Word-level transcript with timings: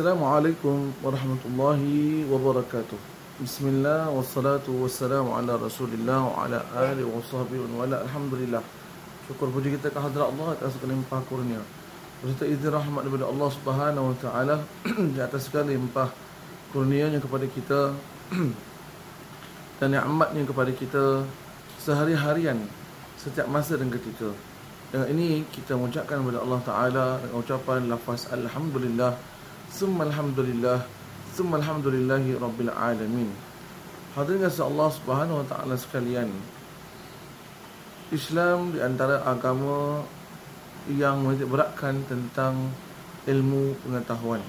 Assalamualaikum 0.00 0.88
warahmatullahi 1.04 2.24
wabarakatuh. 2.24 2.96
Bismillah 3.36 4.08
wassalatu 4.08 4.72
wassalamu 4.80 5.36
ala 5.36 5.60
Rasulillah 5.60 6.32
wa 6.32 6.48
ala 6.48 6.64
alihi 6.80 7.04
wa 7.04 7.20
sahbihi 7.20 7.60
wa 7.76 7.84
ala 7.84 8.00
alhamdulillah. 8.00 8.64
Syukur 9.28 9.52
puji 9.52 9.76
kita 9.76 9.92
ke 9.92 10.00
hadirat 10.00 10.32
Allah 10.32 10.56
atas 10.56 10.80
segala 10.80 10.96
limpah 10.96 11.20
kurnia. 11.28 11.60
Berserta 12.24 12.48
izin 12.48 12.72
rahmat 12.72 13.04
daripada 13.04 13.28
Allah 13.28 13.48
Subhanahu 13.52 14.06
wa 14.08 14.16
taala 14.16 14.56
di 15.12 15.20
atas 15.20 15.52
segala 15.52 15.76
limpah 15.76 16.08
kurnianya 16.72 17.20
kepada 17.20 17.44
kita 17.52 17.92
dan 19.84 19.88
nikmatnya 19.92 20.48
kepada 20.48 20.72
kita 20.72 21.04
sehari-harian 21.76 22.64
setiap 23.20 23.44
masa 23.44 23.76
dan 23.76 23.92
ketika. 23.92 24.32
Dengan 24.88 25.12
ini 25.12 25.44
kita 25.52 25.76
mengucapkan 25.76 26.24
kepada 26.24 26.40
Allah 26.40 26.60
Taala 26.64 27.06
dengan 27.20 27.36
ucapan 27.44 27.92
lafaz 27.92 28.32
alhamdulillah 28.32 29.31
Summa 29.72 30.04
alhamdulillah 30.04 30.84
Summa 31.32 31.56
alhamdulillahi 31.56 32.36
rabbil 32.36 32.68
alamin. 32.68 33.32
Hadirin 34.12 34.44
kasih 34.44 34.68
Allah 34.68 34.92
subhanahu 34.92 35.40
wa 35.40 35.46
ta'ala 35.48 35.80
sekalian 35.80 36.28
Islam 38.12 38.76
di 38.76 38.84
antara 38.84 39.24
agama 39.24 40.04
yang 40.92 41.24
beratkan 41.48 42.04
tentang 42.04 42.68
ilmu 43.24 43.72
pengetahuan. 43.80 44.44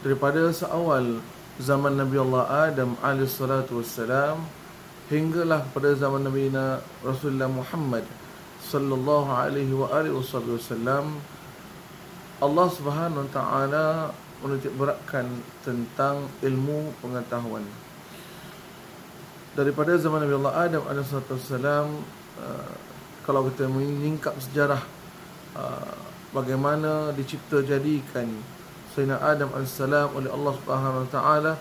Daripada 0.00 0.48
seawal 0.48 1.20
zaman 1.60 2.00
Nabi 2.00 2.16
Allah 2.24 2.72
Adam 2.72 2.96
alaihi 3.04 3.28
salatu 3.28 3.84
wassalam 3.84 4.48
Hinggalah 5.08 5.64
pada 5.72 5.96
zaman 5.96 6.20
Nabi 6.20 6.52
Rasulullah 7.00 7.48
Muhammad 7.48 8.04
sallallahu 8.60 9.32
alaihi 9.32 9.72
wa 9.72 9.88
alihi 9.88 10.12
wasallam 10.12 11.16
Allah 12.38 12.70
Subhanahu 12.70 13.26
Wa 13.26 13.30
Taala 13.34 13.86
menitik 14.46 14.70
beratkan 14.78 15.26
tentang 15.66 16.30
ilmu 16.38 16.94
pengetahuan. 17.02 17.66
Daripada 19.58 19.98
zaman 19.98 20.22
Nabi 20.22 20.38
Allah 20.38 20.54
Adam 20.70 20.82
alaihissalam 20.86 21.86
uh, 22.38 22.72
kalau 23.26 23.50
kita 23.50 23.66
menyingkap 23.66 24.38
sejarah 24.38 24.78
uh, 25.58 25.98
bagaimana 26.30 27.10
dicipta 27.10 27.58
jadikan 27.66 28.30
Sayyidina 28.94 29.18
Adam 29.18 29.50
alaihissalam 29.58 30.14
oleh 30.14 30.30
Allah 30.30 30.52
Subhanahu 30.62 31.02
Wa 31.02 31.08
Taala 31.10 31.52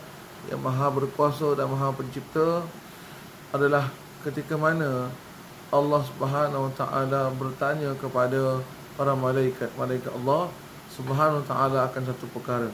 yang 0.53 0.61
Maha 0.61 0.94
berkuasa 0.94 1.58
dan 1.58 1.73
Maha 1.73 1.89
pencipta 1.98 2.61
adalah 3.50 3.89
ketika 4.22 4.53
mana 4.53 5.09
Allah 5.73 6.02
Subhanahu 6.05 6.70
Wa 6.70 6.73
Taala 6.78 7.33
bertanya 7.33 7.98
kepada 7.98 8.61
para 8.94 9.17
malaikat 9.17 9.73
malaikat 9.73 10.14
Allah 10.14 10.53
Subhanahu 10.98 11.45
taala 11.45 11.86
akan 11.86 12.03
satu 12.09 12.26
perkara. 12.34 12.73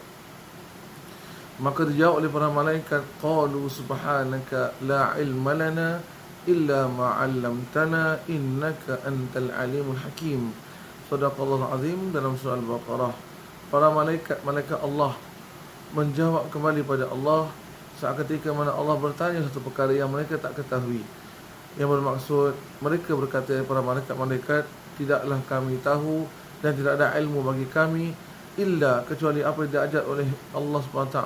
Maka 1.60 1.86
dijawab 1.86 2.24
oleh 2.24 2.30
para 2.32 2.48
malaikat, 2.50 3.04
qalu 3.20 3.68
subhanaka 3.68 4.74
la 4.88 5.14
ilma 5.20 5.52
lana 5.54 6.00
illa 6.48 6.88
ma 6.88 7.20
'allamtana 7.20 8.24
innaka 8.32 9.04
antal 9.04 9.52
alimul 9.52 10.00
hakim. 10.00 10.56
Sadaqallahu 11.12 11.70
azim 11.76 12.16
dalam 12.16 12.40
surah 12.40 12.58
Al-Baqarah. 12.58 13.14
Para 13.70 13.92
malaikat 13.92 14.40
malaikat 14.48 14.80
Allah 14.80 15.14
menjawab 15.94 16.50
kembali 16.50 16.82
pada 16.88 17.06
Allah 17.12 17.52
saat 18.02 18.18
ketika 18.26 18.50
mana 18.50 18.74
Allah 18.74 18.98
bertanya 18.98 19.46
satu 19.46 19.62
perkara 19.62 19.94
yang 19.94 20.10
mereka 20.10 20.40
tak 20.42 20.58
ketahui. 20.58 21.04
Yang 21.78 21.90
bermaksud 22.00 22.54
mereka 22.82 23.14
berkata 23.14 23.62
para 23.68 23.82
malaikat-malaikat 23.84 24.64
tidaklah 24.98 25.38
kami 25.46 25.78
tahu 25.82 26.26
dan 26.64 26.72
tidak 26.80 26.96
ada 26.96 27.12
ilmu 27.20 27.44
bagi 27.44 27.68
kami 27.68 28.16
illa 28.56 29.04
kecuali 29.04 29.44
apa 29.44 29.68
yang 29.68 29.72
diajar 29.76 30.04
oleh 30.08 30.28
Allah 30.56 30.80
SWT 30.80 31.20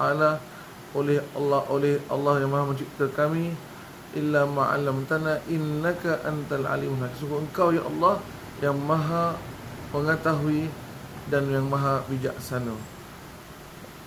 oleh 0.97 1.19
Allah 1.38 1.61
oleh 1.69 1.93
Allah 2.09 2.33
yang 2.41 2.49
Maha 2.49 2.73
mencipta 2.73 3.05
kami 3.13 3.53
illa 4.17 4.49
ma'allamtana 4.49 5.45
innaka 5.52 6.25
antal 6.25 6.65
hakim. 6.65 6.97
Sungguh 7.21 7.43
engkau 7.43 7.70
ya 7.70 7.86
Allah 7.86 8.17
yang 8.64 8.80
Maha 8.81 9.37
mengetahui 9.93 10.71
dan 11.30 11.45
yang 11.52 11.70
Maha 11.70 12.02
bijaksana. 12.09 12.73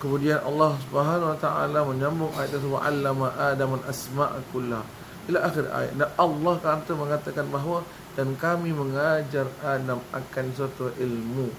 Kemudian 0.01 0.41
Allah 0.41 0.81
Subhanahu 0.89 1.31
wa 1.37 1.39
taala 1.39 1.85
menyambung 1.85 2.33
ayat 2.33 2.57
tersebut 2.57 2.81
allama 2.81 3.37
adam 3.37 3.77
asma' 3.85 4.41
kullah 4.49 4.81
ila 5.29 5.39
akhir 5.45 5.69
ayat 5.69 5.93
dan 5.93 6.09
Allah 6.17 6.55
kata 6.57 6.97
mengatakan 6.97 7.45
bahawa 7.53 7.85
dan 8.19 8.35
kami 8.39 8.75
mengajar 8.75 9.47
Adam 9.63 10.03
akan 10.11 10.45
suatu 10.55 10.91
ilmu. 10.99 11.51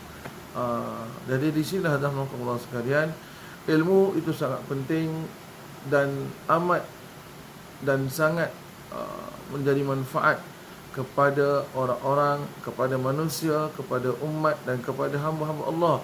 Uh, 0.51 1.07
jadi 1.31 1.47
di 1.47 1.63
sini 1.63 1.87
adalah 1.87 2.27
Allah 2.27 2.57
sekalian, 2.59 3.07
ilmu 3.71 4.19
itu 4.19 4.35
sangat 4.35 4.59
penting 4.67 5.07
dan 5.87 6.11
amat 6.51 6.83
dan 7.87 8.05
sangat 8.11 8.51
uh, 8.91 9.31
menjadi 9.55 9.81
manfaat 9.87 10.43
kepada 10.91 11.63
orang-orang, 11.71 12.43
kepada 12.67 12.99
manusia, 12.99 13.71
kepada 13.79 14.11
umat 14.19 14.59
dan 14.67 14.83
kepada 14.83 15.15
hamba-hamba 15.15 15.63
Allah 15.71 15.97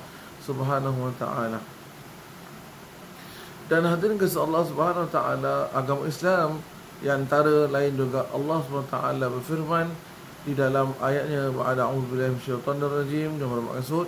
Subhanahu 0.47 1.11
wa 1.11 1.13
taala. 1.19 1.59
Dan 3.67 3.83
hadirin 3.83 4.15
kasih 4.15 4.47
Allah 4.47 4.63
Subhanahu 4.63 5.05
wa 5.05 5.11
taala, 5.11 5.55
agama 5.75 6.07
Islam 6.07 6.63
yang 7.03 7.27
antara 7.27 7.67
lain 7.67 7.99
juga 7.99 8.31
Allah 8.31 8.63
Subhanahu 8.63 8.87
wa 8.87 8.93
taala 8.95 9.25
berfirman, 9.27 9.87
di 10.47 10.55
dalam 10.55 10.95
ayatnya 11.03 11.51
ba'da 11.51 11.91
a'udzubillahi 11.91 12.39
minasyaitonir 12.39 12.91
rajim 13.03 13.35
yang 13.35 13.51
bermaksud 13.51 14.07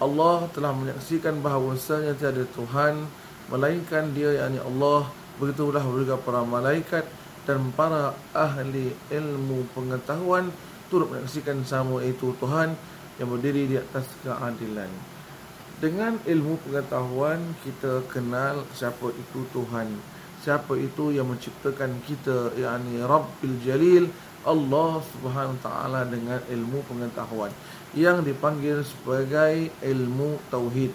Allah 0.00 0.48
telah 0.52 0.72
menyaksikan 0.76 1.40
bahawasanya 1.44 2.16
tiada 2.16 2.44
Tuhan 2.56 3.04
melainkan 3.52 4.16
Dia 4.16 4.44
yakni 4.44 4.56
Allah. 4.56 5.12
Begitulah 5.36 5.84
juga 5.84 6.16
para 6.20 6.40
malaikat 6.44 7.04
dan 7.44 7.72
para 7.72 8.12
ahli 8.32 8.92
ilmu 9.12 9.68
pengetahuan 9.72 10.52
turut 10.88 11.08
menyaksikan 11.12 11.64
sama 11.68 12.00
itu 12.04 12.32
Tuhan 12.40 12.76
yang 13.20 13.28
berdiri 13.28 13.68
di 13.68 13.76
atas 13.76 14.08
keadilan. 14.24 14.88
Dengan 15.80 16.16
ilmu 16.24 16.60
pengetahuan 16.64 17.40
kita 17.64 18.04
kenal 18.08 18.64
siapa 18.76 19.12
itu 19.12 19.44
Tuhan. 19.52 19.88
Siapa 20.40 20.72
itu 20.80 21.12
yang 21.12 21.28
menciptakan 21.28 22.00
kita 22.08 22.56
yakni 22.56 23.04
Rabbil 23.04 23.56
Jalil 23.60 24.04
Allah 24.44 25.04
Subhanahu 25.04 25.60
taala 25.60 26.08
dengan 26.08 26.40
ilmu 26.48 26.80
pengetahuan 26.88 27.52
yang 27.92 28.24
dipanggil 28.24 28.80
sebagai 28.86 29.68
ilmu 29.84 30.40
tauhid. 30.48 30.92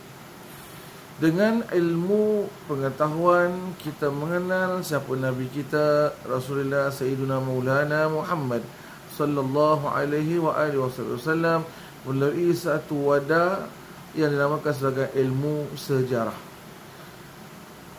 Dengan 1.15 1.63
ilmu 1.71 2.51
pengetahuan 2.67 3.71
kita 3.79 4.11
mengenal 4.11 4.83
siapa 4.83 5.15
nabi 5.15 5.47
kita 5.47 6.11
Rasulullah 6.27 6.91
Sayyidina 6.91 7.39
Maulana 7.39 8.11
Muhammad 8.11 8.67
sallallahu 9.15 9.87
alaihi 9.87 10.43
wa 10.43 10.51
alihi 10.59 10.83
wasallam 10.83 11.63
melalui 12.03 12.51
satu 12.51 13.15
wadah 13.15 13.63
yang 14.11 14.27
dinamakan 14.31 14.73
sebagai 14.75 15.07
ilmu 15.15 15.71
sejarah. 15.79 16.35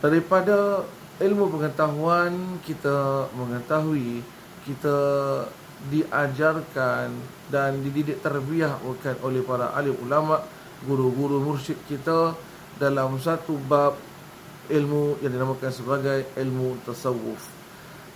Daripada 0.04 0.84
ilmu 1.16 1.48
pengetahuan 1.56 2.60
kita 2.68 3.32
mengetahui 3.32 4.20
kita 4.66 4.98
diajarkan 5.86 7.14
dan 7.48 7.78
dididik 7.80 8.18
terbiah 8.18 8.74
bukan 8.82 9.14
oleh 9.22 9.40
para 9.46 9.70
alim 9.78 9.94
ulama, 10.02 10.42
guru-guru 10.82 11.38
mursyid 11.38 11.78
kita 11.86 12.34
dalam 12.76 13.16
satu 13.22 13.54
bab 13.70 13.94
ilmu 14.66 15.22
yang 15.22 15.30
dinamakan 15.30 15.70
sebagai 15.70 16.26
ilmu 16.34 16.82
tasawuf. 16.82 17.54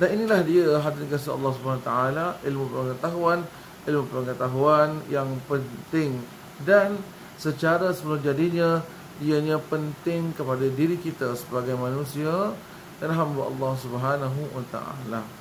Dan 0.00 0.16
inilah 0.18 0.40
dia 0.42 0.80
hadirin 0.80 1.12
kasih 1.12 1.36
Allah 1.36 1.52
Subhanahu 1.54 1.84
taala 1.86 2.26
ilmu 2.42 2.64
pengetahuan, 2.72 3.44
ilmu 3.86 4.04
pengetahuan 4.10 4.90
yang 5.12 5.28
penting 5.46 6.18
dan 6.64 6.96
secara 7.36 7.92
sebelum 7.92 8.20
jadinya 8.24 8.80
ianya 9.20 9.60
penting 9.60 10.32
kepada 10.32 10.64
diri 10.72 10.96
kita 10.96 11.36
sebagai 11.36 11.76
manusia 11.76 12.56
dan 12.98 13.12
hamba 13.12 13.48
Allah 13.48 13.72
Subhanahu 13.76 14.40
wa 14.56 14.64
taala. 14.72 15.39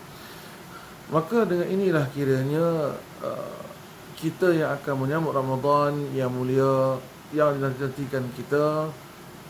Maka 1.09 1.41
dengan 1.45 1.67
inilah 1.73 2.05
kiranya 2.13 2.93
uh, 3.25 3.59
kita 4.19 4.53
yang 4.53 4.77
akan 4.77 4.95
menyambut 5.07 5.33
Ramadan 5.33 5.93
yang 6.13 6.29
mulia 6.29 7.01
yang 7.33 7.57
dinantikan 7.57 8.25
kita 8.37 8.89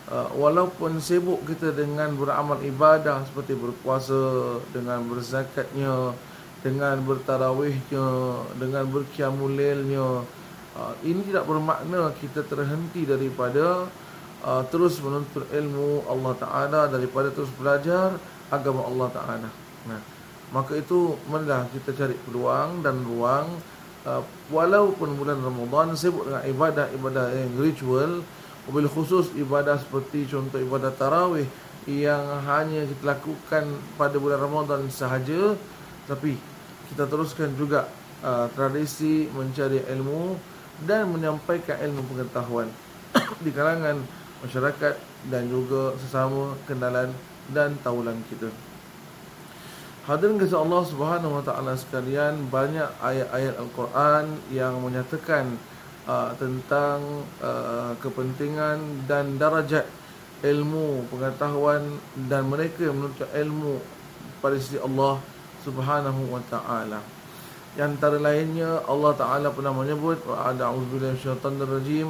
uh, 0.07 0.29
walaupun 0.35 1.03
sibuk 1.03 1.43
kita 1.43 1.75
dengan 1.75 2.15
beramal 2.15 2.59
ibadah 2.63 3.23
seperti 3.27 3.55
berpuasa 3.59 4.59
dengan 4.71 5.03
berzakatnya 5.09 6.13
dengan 6.59 6.99
bertarawihnya 7.07 8.07
dengan 8.59 8.83
berkiamulailnya 8.91 10.07
uh, 10.75 10.93
ini 11.07 11.23
tidak 11.27 11.47
bermakna 11.47 12.11
kita 12.19 12.43
terhenti 12.43 13.07
daripada 13.07 13.87
uh, 14.43 14.63
terus 14.67 14.99
menuntut 14.99 15.47
ilmu 15.49 16.03
Allah 16.07 16.33
Taala 16.35 16.81
daripada 16.91 17.31
terus 17.31 17.51
belajar 17.55 18.19
agama 18.51 18.85
Allah 18.85 19.07
Taala. 19.11 19.49
Nah, 19.87 20.18
maka 20.49 20.77
itu 20.77 21.13
marilah 21.29 21.69
kita 21.69 21.93
cari 21.93 22.15
peluang 22.25 22.81
dan 22.81 23.05
ruang 23.05 23.47
uh, 24.05 24.21
walaupun 24.49 25.13
bulan 25.13 25.37
Ramadan 25.41 25.93
sibuk 25.93 26.25
dengan 26.25 26.43
ibadah-ibadah 26.45 27.25
yang 27.37 27.51
ritual 27.61 28.25
Mobil 28.69 28.85
khusus 28.85 29.33
ibadah 29.33 29.81
seperti 29.81 30.29
contoh 30.29 30.61
ibadah 30.61 30.93
tarawih 30.93 31.49
yang 31.89 32.21
hanya 32.45 32.85
kita 32.85 33.17
lakukan 33.17 33.65
pada 33.97 34.13
bulan 34.21 34.45
Ramadan 34.45 34.85
sahaja 34.93 35.57
tapi 36.05 36.37
kita 36.93 37.09
teruskan 37.09 37.57
juga 37.57 37.89
uh, 38.21 38.45
tradisi 38.53 39.25
mencari 39.33 39.81
ilmu 39.89 40.37
dan 40.85 41.09
menyampaikan 41.09 41.81
ilmu 41.81 42.13
pengetahuan 42.13 42.69
di 43.43 43.49
kalangan 43.49 44.05
masyarakat 44.45 44.93
dan 45.33 45.49
juga 45.49 45.97
sesama 46.05 46.53
kenalan 46.69 47.09
dan 47.49 47.73
taulan 47.81 48.21
kita. 48.29 48.68
Hadirin 50.09 50.41
kasih 50.41 50.57
Allah 50.57 50.81
Subhanahu 50.89 51.37
wa 51.37 51.43
taala 51.45 51.77
sekalian, 51.77 52.49
banyak 52.49 52.97
ayat-ayat 52.97 53.61
Al-Quran 53.61 54.41
yang 54.49 54.81
menyatakan 54.81 55.53
uh, 56.09 56.33
tentang 56.33 57.29
uh, 57.45 57.93
kepentingan 58.01 59.05
dan 59.05 59.37
darajat 59.37 59.85
ilmu 60.41 61.05
pengetahuan 61.13 62.01
dan 62.25 62.49
mereka 62.49 62.89
yang 62.89 62.97
menuntut 62.97 63.29
ilmu 63.37 63.77
pada 64.41 64.57
sisi 64.57 64.81
Allah 64.81 65.21
Subhanahu 65.61 66.33
wa 66.33 66.41
taala. 66.49 67.05
Yang 67.77 68.01
antara 68.01 68.17
lainnya 68.17 68.81
Allah 68.89 69.13
Taala 69.13 69.53
pernah 69.53 69.77
menyebut 69.77 70.25
wa 70.25 70.49
a'udzubillahi 70.49 71.21
minasyaitonir 71.21 71.69
rajim 71.69 72.07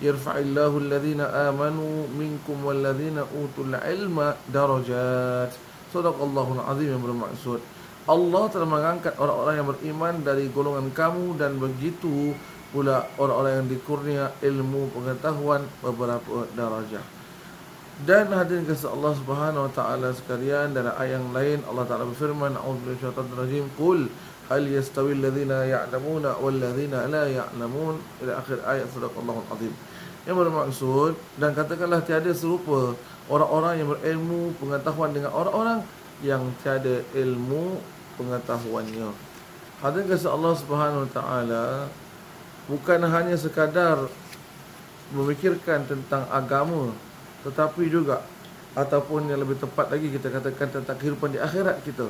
yarfa'illahu 0.00 0.88
alladhina 0.88 1.52
amanu 1.52 2.08
minkum 2.16 2.64
walladhina 2.64 3.28
utul 3.28 3.76
ilma 3.76 4.40
darajat. 4.48 5.71
Sadaqallahul 5.92 6.64
azim 6.64 6.88
yang 6.88 7.04
bermaksud 7.04 7.60
Allah 8.02 8.50
telah 8.50 8.66
mengangkat 8.66 9.14
orang-orang 9.14 9.54
yang 9.62 9.68
beriman 9.70 10.14
dari 10.26 10.50
golongan 10.50 10.90
kamu 10.90 11.38
dan 11.38 11.54
begitu 11.62 12.34
pula 12.74 13.06
orang-orang 13.14 13.62
yang 13.62 13.68
dikurnia 13.70 14.24
ilmu 14.42 14.90
pengetahuan 14.90 15.62
beberapa 15.84 16.48
darajah. 16.56 17.04
Dan 18.02 18.34
hadirin 18.34 18.66
kasih 18.66 18.90
Allah 18.90 19.14
Subhanahu 19.14 19.68
wa 19.68 19.72
taala 19.76 20.10
sekalian 20.10 20.74
dalam 20.74 20.90
ayat 20.98 21.22
yang 21.22 21.30
lain 21.30 21.58
Allah 21.70 21.86
Taala 21.86 22.08
berfirman 22.08 22.58
a'udzubillahi 22.58 22.98
minasyaitonir 22.98 23.38
rajim 23.38 23.64
qul 23.78 23.98
hal 24.50 24.64
yastawi 24.66 25.14
alladhina 25.14 25.62
ya'lamuna 25.70 26.40
wal 26.42 26.56
ladzina 26.58 27.06
la 27.06 27.30
ya'lamun 27.30 27.94
ila 28.26 28.32
akhir 28.42 28.58
ayat 28.66 28.90
sadaqallahul 28.90 29.46
azim. 29.54 29.70
Yang 30.26 30.36
bermaksud 30.42 31.12
dan 31.38 31.54
katakanlah 31.54 32.02
tiada 32.02 32.34
serupa 32.34 32.98
orang-orang 33.30 33.82
yang 33.82 33.88
berilmu 33.94 34.40
pengetahuan 34.58 35.10
dengan 35.14 35.30
orang-orang 35.34 35.78
yang 36.22 36.42
tiada 36.62 37.02
ilmu 37.14 37.78
pengetahuannya. 38.18 39.10
Hadirin 39.82 40.06
kasih 40.06 40.30
Allah 40.30 40.54
Subhanahu 40.54 41.04
wa 41.06 41.10
taala 41.10 41.64
bukan 42.70 43.02
hanya 43.02 43.34
sekadar 43.34 44.06
memikirkan 45.10 45.82
tentang 45.84 46.24
agama 46.30 46.94
tetapi 47.42 47.90
juga 47.90 48.22
ataupun 48.72 49.28
yang 49.28 49.42
lebih 49.42 49.58
tepat 49.60 49.92
lagi 49.92 50.08
kita 50.08 50.32
katakan 50.32 50.80
tentang 50.80 50.96
kehidupan 50.96 51.36
di 51.36 51.40
akhirat 51.42 51.84
kita 51.84 52.08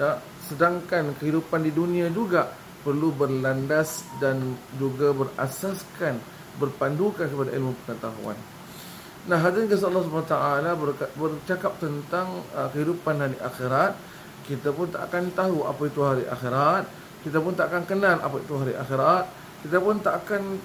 ya, 0.00 0.16
sedangkan 0.48 1.12
kehidupan 1.20 1.60
di 1.66 1.74
dunia 1.74 2.08
juga 2.08 2.48
perlu 2.80 3.12
berlandas 3.12 4.06
dan 4.22 4.56
juga 4.80 5.12
berasaskan 5.12 6.16
berpandukan 6.56 7.28
kepada 7.28 7.50
ilmu 7.52 7.76
pengetahuan 7.84 8.38
Nah, 9.28 9.36
hadirin 9.36 9.68
kasih 9.68 9.92
Allah 9.92 10.04
SWT 10.06 10.36
bercakap 11.18 11.76
tentang 11.76 12.40
uh, 12.56 12.68
kehidupan 12.72 13.20
di 13.28 13.38
akhirat. 13.42 13.92
Kita 14.48 14.72
pun 14.72 14.88
tak 14.88 15.12
akan 15.12 15.24
tahu 15.36 15.68
apa 15.68 15.82
itu 15.84 16.00
hari 16.00 16.24
akhirat. 16.24 16.84
Kita 17.20 17.36
pun 17.42 17.52
tak 17.52 17.68
akan 17.68 17.84
kenal 17.84 18.16
apa 18.16 18.36
itu 18.40 18.54
hari 18.56 18.72
akhirat 18.72 19.40
kita 19.60 19.76
pun 19.76 20.00
tak 20.00 20.24
akan 20.24 20.56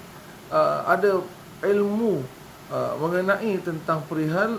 uh, 0.48 0.80
ada 0.88 1.20
ilmu 1.68 2.24
uh, 2.72 2.92
mengenai 3.00 3.60
tentang 3.60 4.00
perihal 4.08 4.56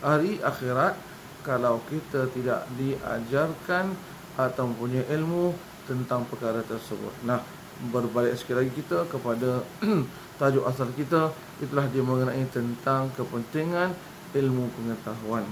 hari 0.00 0.40
akhirat 0.40 0.96
kalau 1.44 1.80
kita 1.88 2.28
tidak 2.32 2.64
diajarkan 2.76 3.92
atau 4.40 4.64
mempunyai 4.72 5.04
ilmu 5.12 5.52
tentang 5.84 6.24
perkara 6.28 6.64
tersebut. 6.64 7.12
Nah, 7.28 7.44
berbalik 7.92 8.36
sekali 8.36 8.64
lagi 8.64 8.72
kita 8.80 9.08
kepada 9.08 9.64
tajuk 10.40 10.64
asal 10.64 10.88
kita 10.96 11.28
itulah 11.60 11.84
dia 11.92 12.00
mengenai 12.00 12.48
tentang 12.48 13.12
kepentingan 13.12 13.92
ilmu 14.32 14.72
pengetahuan. 14.72 15.44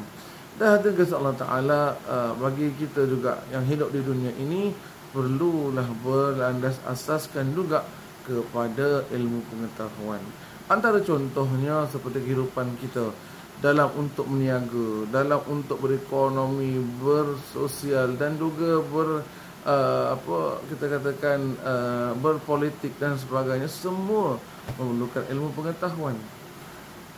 Dan 0.57 0.75
hadirin 0.75 0.97
kasih 0.97 1.21
Allah 1.21 1.37
Taala 1.37 1.83
uh, 2.09 2.33
bagi 2.41 2.73
kita 2.75 3.05
juga 3.05 3.45
yang 3.53 3.63
hidup 3.69 3.93
di 3.93 4.01
dunia 4.01 4.33
ini 4.41 4.73
perlulah 5.13 5.87
berlandas 6.01 6.81
asaskan 6.89 7.53
juga 7.53 7.85
kepada 8.25 9.05
ilmu 9.13 9.45
pengetahuan. 9.53 10.25
Antara 10.69 11.01
contohnya 11.01 11.89
seperti 11.89 12.25
kehidupan 12.25 12.77
kita 12.81 13.13
dalam 13.59 13.89
untuk 13.97 14.29
meniaga, 14.29 15.09
dalam 15.11 15.41
untuk 15.49 15.81
berekonomi, 15.83 16.79
bersosial 17.01 18.15
dan 18.21 18.37
juga 18.37 18.83
ber 18.83 19.25
uh, 19.67 20.15
apa 20.15 20.63
kita 20.71 20.85
katakan 20.99 21.39
uh, 21.63 22.13
berpolitik 22.19 22.95
dan 23.01 23.19
sebagainya 23.19 23.67
semua 23.67 24.39
memerlukan 24.77 25.25
ilmu 25.33 25.49
pengetahuan. 25.57 26.19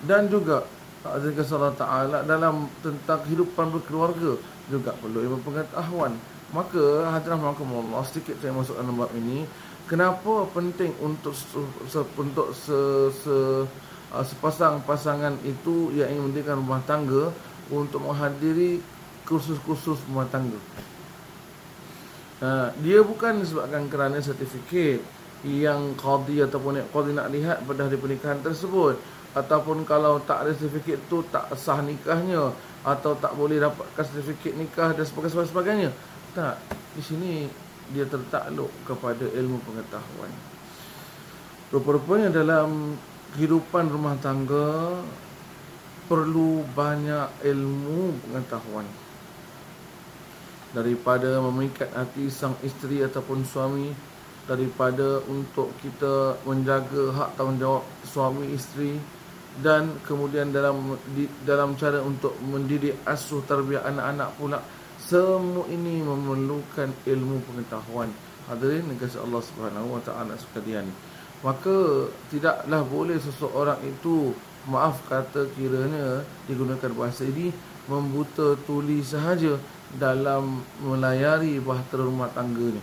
Dan 0.07 0.31
juga 0.31 0.65
azan 1.03 1.33
Allah 1.57 1.77
Taala 1.77 2.19
dalam 2.29 2.69
tentang 2.85 3.25
kehidupan 3.25 3.73
berkeluarga 3.73 4.37
juga 4.69 4.95
perlu 5.01 5.19
ilmu 5.25 5.39
pengetahuan. 5.43 6.15
Maka 6.51 7.15
hadirin 7.15 7.43
Allah 7.43 8.03
sedikit 8.07 8.35
saya 8.43 8.51
masuk 8.51 8.75
dalam 8.75 8.99
bab 8.99 9.11
ini 9.15 9.47
kenapa 9.87 10.47
penting 10.55 10.95
untuk 11.03 11.35
se, 11.35 11.59
untuk 12.19 12.55
se, 12.55 12.79
se, 13.11 13.37
uh, 14.15 14.25
sepasang 14.27 14.83
pasangan 14.87 15.35
itu 15.43 15.95
yang 15.95 16.11
ingin 16.11 16.31
mendirikan 16.31 16.59
rumah 16.59 16.83
tangga 16.87 17.35
untuk 17.71 18.03
menghadiri 18.03 18.83
kursus-kursus 19.27 19.99
rumah 20.11 20.27
tangga. 20.31 20.59
Uh, 22.41 22.73
dia 22.83 23.05
bukan 23.05 23.43
disebabkan 23.43 23.87
kerana 23.87 24.19
sertifikat 24.19 25.03
yang 25.47 25.97
qadi 25.97 26.45
ataupun 26.45 26.85
qadi 26.93 27.11
nak 27.17 27.29
lihat 27.33 27.65
pada 27.65 27.89
hari 27.89 27.97
pernikahan 27.97 28.41
tersebut 28.45 29.01
ataupun 29.31 29.87
kalau 29.87 30.19
tak 30.27 30.45
ada 30.45 30.53
sertifikat 30.53 30.99
tu 31.07 31.23
tak 31.31 31.47
sah 31.55 31.79
nikahnya 31.81 32.51
atau 32.83 33.13
tak 33.15 33.33
boleh 33.39 33.63
dapatkan 33.63 34.05
sertifikat 34.05 34.59
nikah 34.59 34.91
dan 34.93 35.07
sebagainya. 35.07 35.91
Tak, 36.35 36.59
di 36.97 37.03
sini 37.03 37.33
dia 37.91 38.07
tertakluk 38.07 38.71
kepada 38.87 39.27
ilmu 39.27 39.59
pengetahuan. 39.67 40.31
Rupa-rupanya 41.71 42.35
dalam 42.35 42.99
kehidupan 43.35 43.91
rumah 43.91 44.19
tangga 44.19 44.99
perlu 46.11 46.67
banyak 46.75 47.47
ilmu 47.47 48.19
pengetahuan. 48.27 48.87
Daripada 50.71 51.39
memikat 51.51 51.91
hati 51.95 52.31
sang 52.31 52.59
isteri 52.63 53.03
ataupun 53.03 53.43
suami 53.47 53.91
daripada 54.51 55.23
untuk 55.31 55.71
kita 55.79 56.35
menjaga 56.43 57.15
hak 57.15 57.39
tanggungjawab 57.39 57.87
suami 58.03 58.51
isteri 58.51 58.99
dan 59.63 59.95
kemudian 60.03 60.51
dalam 60.51 60.99
di, 61.15 61.31
dalam 61.47 61.79
cara 61.79 62.03
untuk 62.03 62.35
mendidik 62.43 62.99
asuh 63.07 63.47
tarbiyah 63.47 63.87
anak-anak 63.87 64.31
pula 64.35 64.59
semua 64.99 65.67
ini 65.71 66.03
memerlukan 66.03 66.91
ilmu 67.07 67.43
pengetahuan. 67.47 68.11
Hadirin 68.51 68.91
negara 68.91 69.23
Allah 69.23 69.43
Subhanahu 69.47 69.99
Wa 69.99 70.03
Taala 70.03 70.35
sekalian. 70.35 70.91
Maka 71.41 72.11
tidaklah 72.29 72.83
boleh 72.85 73.17
seseorang 73.23 73.81
itu 73.87 74.35
maaf 74.69 75.01
kata 75.09 75.49
kiranya 75.57 76.27
digunakan 76.45 76.93
bahasa 76.93 77.25
ini 77.25 77.49
membuta 77.89 78.55
tuli 78.69 79.01
sahaja 79.01 79.57
dalam 79.97 80.61
melayari 80.85 81.59
bahtera 81.59 82.05
rumah 82.05 82.29
tangga 82.31 82.77
ni. 82.77 82.83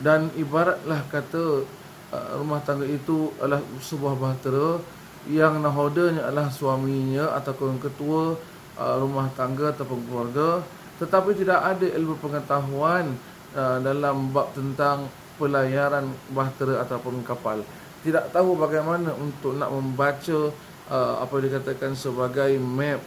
Dan 0.00 0.34
ibaratlah 0.34 1.06
kata 1.06 1.62
uh, 2.10 2.30
rumah 2.40 2.58
tangga 2.66 2.82
itu 2.86 3.30
adalah 3.38 3.62
sebuah 3.78 4.18
bahtera 4.18 4.82
yang 5.30 5.62
nahodanya 5.62 6.26
adalah 6.28 6.50
suaminya 6.50 7.32
ataupun 7.38 7.78
ketua 7.78 8.34
uh, 8.74 8.96
rumah 8.98 9.30
tangga 9.38 9.70
ataupun 9.70 10.02
keluarga. 10.10 10.66
Tetapi 10.98 11.30
tidak 11.38 11.60
ada 11.62 11.86
ilmu 11.86 12.18
pengetahuan 12.18 13.14
uh, 13.54 13.78
dalam 13.78 14.34
bab 14.34 14.50
tentang 14.54 15.06
pelayaran 15.38 16.10
bahtera 16.30 16.82
ataupun 16.86 17.22
kapal. 17.26 17.62
Tidak 18.02 18.30
tahu 18.34 18.54
bagaimana 18.54 19.10
untuk 19.16 19.56
nak 19.56 19.72
membaca 19.72 20.52
apa 20.92 21.32
dikatakan 21.40 21.96
sebagai 21.96 22.60
map 22.60 23.00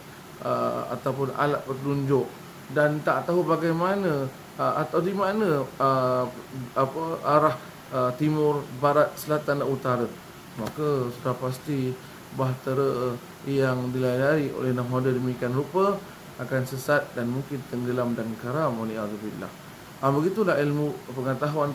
ataupun 0.90 1.30
alat 1.38 1.62
petunjuk. 1.70 2.26
Dan 2.74 3.00
tak 3.06 3.30
tahu 3.30 3.46
bagaimana 3.46 4.26
uh, 4.58 4.74
atau 4.84 5.00
di 5.00 5.14
mana 5.14 5.64
uh, 5.64 6.26
apa 6.74 7.04
arah 7.24 7.56
uh, 7.94 8.12
timur 8.18 8.66
barat 8.82 9.14
selatan 9.16 9.62
dan 9.64 9.70
utara 9.70 10.10
maka 10.58 11.14
sudah 11.18 11.36
pasti 11.38 11.94
bahtera 12.34 13.16
yang 13.48 13.94
dilayari 13.94 14.52
oleh 14.52 14.74
nahmada 14.74 15.14
demikian 15.14 15.54
rupa 15.54 15.96
akan 16.38 16.66
sesat 16.70 17.14
dan 17.18 17.30
mungkin 17.34 17.62
tenggelam 17.70 18.14
dan 18.14 18.30
karam 18.42 18.78
oleh 18.78 18.98
Allah. 18.98 19.50
Ah 19.98 20.14
begitulah 20.14 20.54
ilmu 20.62 20.94
pengetahuan 21.10 21.74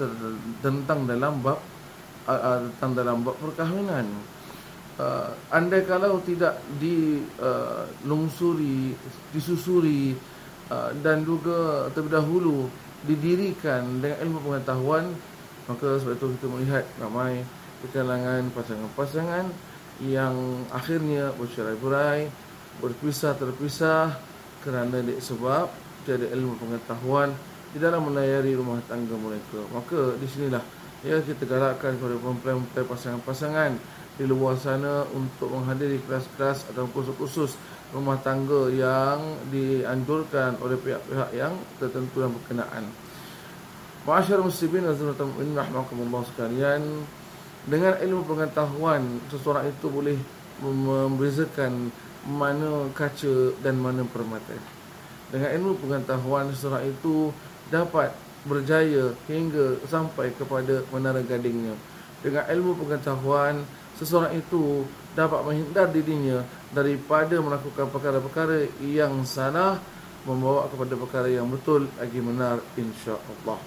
tentang 0.63 1.11
dalam 1.11 1.43
bab 1.43 1.59
tentang 2.23 2.95
dalam 2.95 3.27
bab 3.27 3.35
perkahwinan. 3.43 4.07
uh, 5.03 5.35
andai 5.51 5.83
kalau 5.89 6.21
tidak 6.23 6.63
dilungsuri, 6.79 7.35
uh, 8.95 8.99
disusuri 9.35 10.15
uh, 10.15 10.32
dan 11.01 11.25
juga 11.27 11.91
terlebih 11.93 12.13
dahulu 12.17 12.59
didirikan 13.03 13.99
dengan 13.99 14.19
ilmu 14.29 14.39
pengetahuan 14.47 15.11
maka 15.67 15.99
sebab 15.99 16.19
itu 16.19 16.27
kita 16.39 16.47
melihat 16.51 16.85
ramai 16.99 17.43
kalangan 17.91 18.47
pasangan-pasangan 18.55 19.51
yang 20.07 20.35
akhirnya 20.71 21.35
bercerai-berai 21.35 22.31
berpisah 22.79 23.35
terpisah 23.35 24.17
kerana 24.63 25.03
sebab 25.19 25.67
tiada 26.07 26.31
ilmu 26.31 26.55
pengetahuan 26.59 27.35
di 27.75 27.79
dalam 27.83 28.07
melayari 28.07 28.55
rumah 28.55 28.79
tangga 28.87 29.19
mereka. 29.19 29.61
Maka 29.75 30.15
di 30.17 30.27
sinilah 30.31 30.63
ya 31.03 31.19
kita 31.19 31.43
galakkan 31.47 31.99
kepada 31.99 32.15
perempuan-perempuan 32.23 32.87
pasangan-pasangan 32.87 33.73
di 34.21 34.25
luar 34.29 34.55
sana 34.61 35.09
untuk 35.11 35.51
menghadiri 35.51 35.99
kelas-kelas 36.07 36.71
atau 36.71 36.87
kursus-kursus 36.95 37.59
rumah 37.93 38.17
tangga 38.25 38.73
yang 38.73 39.37
dianjurkan 39.53 40.57
oleh 40.65 40.81
pihak-pihak 40.81 41.31
yang 41.37 41.53
tertentu 41.77 42.25
dan 42.25 42.33
berkenaan. 42.33 42.85
Masyarakat 44.03 44.43
muslimin 44.43 44.89
azzatum 44.89 45.31
rahmakumullah 45.37 46.27
sekalian 46.27 47.07
dengan 47.69 47.95
ilmu 48.03 48.27
pengetahuan 48.27 49.23
seseorang 49.31 49.71
itu 49.71 49.87
boleh 49.87 50.19
membezakan 50.59 51.95
mana 52.27 52.91
kaca 52.91 53.55
dan 53.63 53.79
mana 53.79 54.03
permata. 54.09 54.59
Dengan 55.31 55.55
ilmu 55.55 55.79
pengetahuan 55.79 56.51
seseorang 56.51 56.91
itu 56.91 57.31
dapat 57.71 58.11
berjaya 58.43 59.15
hingga 59.31 59.79
sampai 59.87 60.35
kepada 60.35 60.83
menara 60.91 61.23
gadingnya. 61.23 61.79
Dengan 62.23 62.43
ilmu 62.51 62.75
pengetahuan 62.83 63.63
seseorang 64.03 64.35
itu 64.35 64.83
dapat 65.15 65.47
menghindar 65.47 65.87
dirinya 65.95 66.43
daripada 66.75 67.39
melakukan 67.39 67.87
perkara-perkara 67.95 68.67
yang 68.83 69.23
salah 69.23 69.79
membawa 70.27 70.67
kepada 70.67 70.95
perkara 70.99 71.29
yang 71.31 71.47
betul 71.47 71.87
lagi 71.99 72.19
benar 72.19 72.59
insya-Allah. 72.75 73.59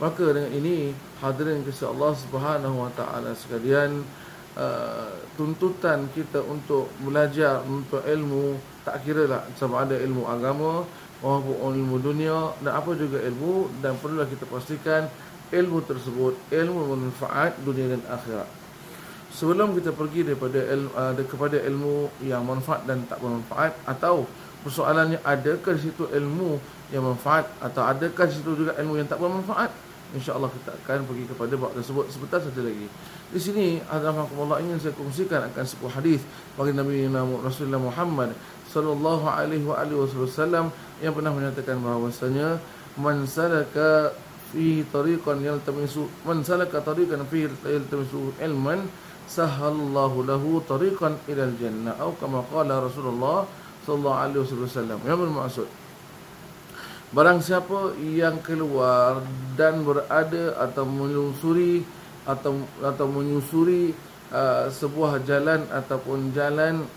Maka 0.00 0.24
dengan 0.32 0.52
ini 0.56 0.96
hadirin 1.20 1.62
kisah 1.62 1.92
Allah 1.92 2.12
Subhanahu 2.16 2.88
wa 2.88 2.90
taala 2.96 3.36
sekalian 3.36 4.02
uh, 4.56 5.12
tuntutan 5.36 6.08
kita 6.16 6.40
untuk 6.42 6.88
belajar 7.04 7.60
untuk 7.68 8.02
ilmu 8.02 8.56
tak 8.82 9.04
kira 9.06 9.28
lah 9.28 9.42
sama 9.54 9.84
ada 9.86 9.94
ilmu 10.00 10.26
agama 10.26 10.82
maupun 11.22 11.78
ilmu 11.78 12.02
dunia 12.02 12.50
dan 12.66 12.82
apa 12.82 12.98
juga 12.98 13.22
ilmu 13.22 13.70
dan 13.78 13.94
perlulah 14.02 14.26
kita 14.26 14.42
pastikan 14.50 15.06
ilmu 15.54 15.86
tersebut 15.86 16.34
ilmu 16.50 16.80
bermanfaat 16.82 17.62
dunia 17.62 17.94
dan 17.94 18.02
akhirat 18.10 18.61
sebelum 19.32 19.72
kita 19.80 19.96
pergi 19.96 20.28
daripada 20.28 20.60
ilmu, 20.60 20.92
uh, 20.92 21.12
kepada 21.24 21.56
ilmu 21.64 21.94
yang 22.22 22.44
manfaat 22.44 22.84
dan 22.84 23.02
tak 23.08 23.18
bermanfaat 23.18 23.72
atau 23.88 24.28
persoalannya 24.62 25.18
adakah 25.24 25.74
di 25.74 25.90
situ 25.90 26.06
ilmu 26.06 26.60
yang 26.92 27.02
manfaat 27.02 27.48
atau 27.58 27.82
adakah 27.82 28.28
di 28.28 28.34
situ 28.36 28.50
juga 28.52 28.76
ilmu 28.76 29.00
yang 29.00 29.08
tak 29.08 29.18
bermanfaat 29.18 29.72
insyaallah 30.12 30.52
kita 30.52 30.76
akan 30.84 31.08
pergi 31.08 31.24
kepada 31.24 31.54
bab 31.56 31.72
tersebut 31.72 32.04
sebentar 32.12 32.38
saja 32.40 32.60
lagi. 32.60 32.86
Di 33.32 33.40
sini 33.40 33.80
Allah 33.88 34.60
ingin 34.60 34.76
saya 34.76 34.92
kongsikan 34.92 35.48
akan 35.48 35.64
sebuah 35.64 35.92
hadis 36.00 36.20
bagi 36.54 36.76
Nabi 36.76 37.08
Rasulullah 37.40 37.80
Muhammad 37.80 38.36
sallallahu 38.68 39.24
alaihi 39.24 39.64
wasallam 39.64 40.68
yang 41.00 41.16
pernah 41.16 41.32
menyatakan 41.32 41.80
bahawasanya 41.80 42.60
man 43.00 43.24
salaka 43.24 44.12
fi 44.52 44.84
tariqan 44.92 45.40
yaltamisu 45.40 46.08
man 46.28 46.44
salaka 46.44 46.84
tariqan 46.84 47.24
fi 47.28 47.48
yaltamisu 47.48 48.36
ilman 48.36 48.84
sahallahu 49.28 50.26
lahu 50.26 50.62
tariqan 50.64 51.18
ila 51.28 51.42
al-jannah 51.46 51.94
atau 51.98 52.14
kama 52.18 52.42
qala 52.48 52.82
Rasulullah 52.82 53.46
sallallahu 53.86 54.18
alaihi 54.18 54.58
wasallam. 54.58 54.98
Yang 55.06 55.18
bermaksud 55.26 55.68
barang 57.12 57.44
siapa 57.44 57.92
yang 58.00 58.40
keluar 58.40 59.20
dan 59.52 59.84
berada 59.84 60.56
atau 60.56 60.88
menyusuri 60.88 61.84
atau 62.24 62.64
atau 62.80 63.06
menyusuri 63.06 63.92
uh, 64.32 64.72
sebuah 64.72 65.20
jalan 65.28 65.60
ataupun 65.68 66.32
jalan 66.32 66.88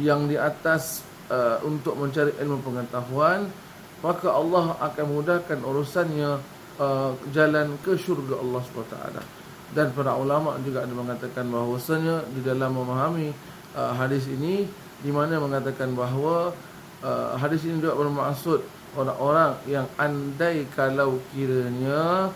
yang 0.00 0.24
di 0.26 0.40
atas 0.40 1.04
uh, 1.28 1.60
untuk 1.60 1.92
mencari 2.00 2.32
ilmu 2.40 2.64
pengetahuan 2.64 3.52
maka 4.00 4.32
Allah 4.32 4.80
akan 4.80 5.06
mudahkan 5.12 5.60
urusannya 5.60 6.40
uh, 6.80 7.12
jalan 7.36 7.76
ke 7.84 8.00
syurga 8.00 8.40
Allah 8.40 8.60
SWT 8.64 9.43
dan 9.72 9.88
para 9.96 10.12
ulama 10.18 10.60
juga 10.60 10.84
ada 10.84 10.92
mengatakan 10.92 11.48
bahawasanya 11.48 12.28
di 12.36 12.40
dalam 12.44 12.76
memahami 12.76 13.32
uh, 13.72 13.96
hadis 13.96 14.28
ini 14.28 14.68
di 15.00 15.10
mana 15.10 15.40
mengatakan 15.40 15.96
bahawa 15.96 16.52
uh, 17.00 17.34
hadis 17.40 17.64
ini 17.64 17.80
juga 17.80 17.96
bermaksud 17.96 18.60
orang-orang 18.94 19.56
yang 19.66 19.86
andai 19.98 20.68
kalau 20.76 21.18
kiranya 21.34 22.30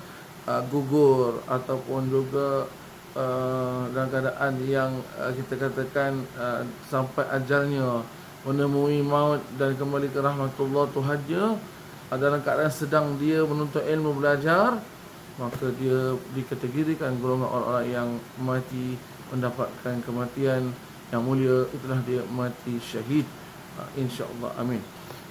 uh, 0.48 0.62
gugur 0.72 1.44
ataupun 1.46 2.10
juga 2.10 2.66
uh, 3.14 3.86
dalam 3.94 4.08
keadaan 4.10 4.52
yang 4.66 4.92
uh, 5.20 5.30
kita 5.30 5.68
katakan 5.68 6.24
uh, 6.36 6.66
sampai 6.90 7.24
ajalnya 7.38 8.02
menemui 8.42 9.04
maut 9.04 9.42
dan 9.60 9.74
kembali 9.74 10.08
ke 10.10 10.18
rahmatullah 10.22 10.88
Tuhannya 10.94 11.58
dalam 12.16 12.40
keadaan 12.40 12.72
sedang 12.72 13.06
dia 13.20 13.44
menuntut 13.44 13.84
ilmu 13.84 14.16
belajar 14.16 14.80
maka 15.38 15.70
dia 15.78 16.18
dikategorikan 16.34 17.14
golongan 17.22 17.46
orang-orang 17.46 17.86
yang 17.88 18.08
mati 18.42 18.98
mendapatkan 19.30 20.02
kematian. 20.02 20.74
Yang 21.08 21.22
mulia 21.24 21.56
itulah 21.72 22.00
dia 22.04 22.20
mati 22.28 22.76
syahid. 22.82 23.24
Ha, 23.78 23.86
insyaallah 23.96 24.52
amin. 24.60 24.82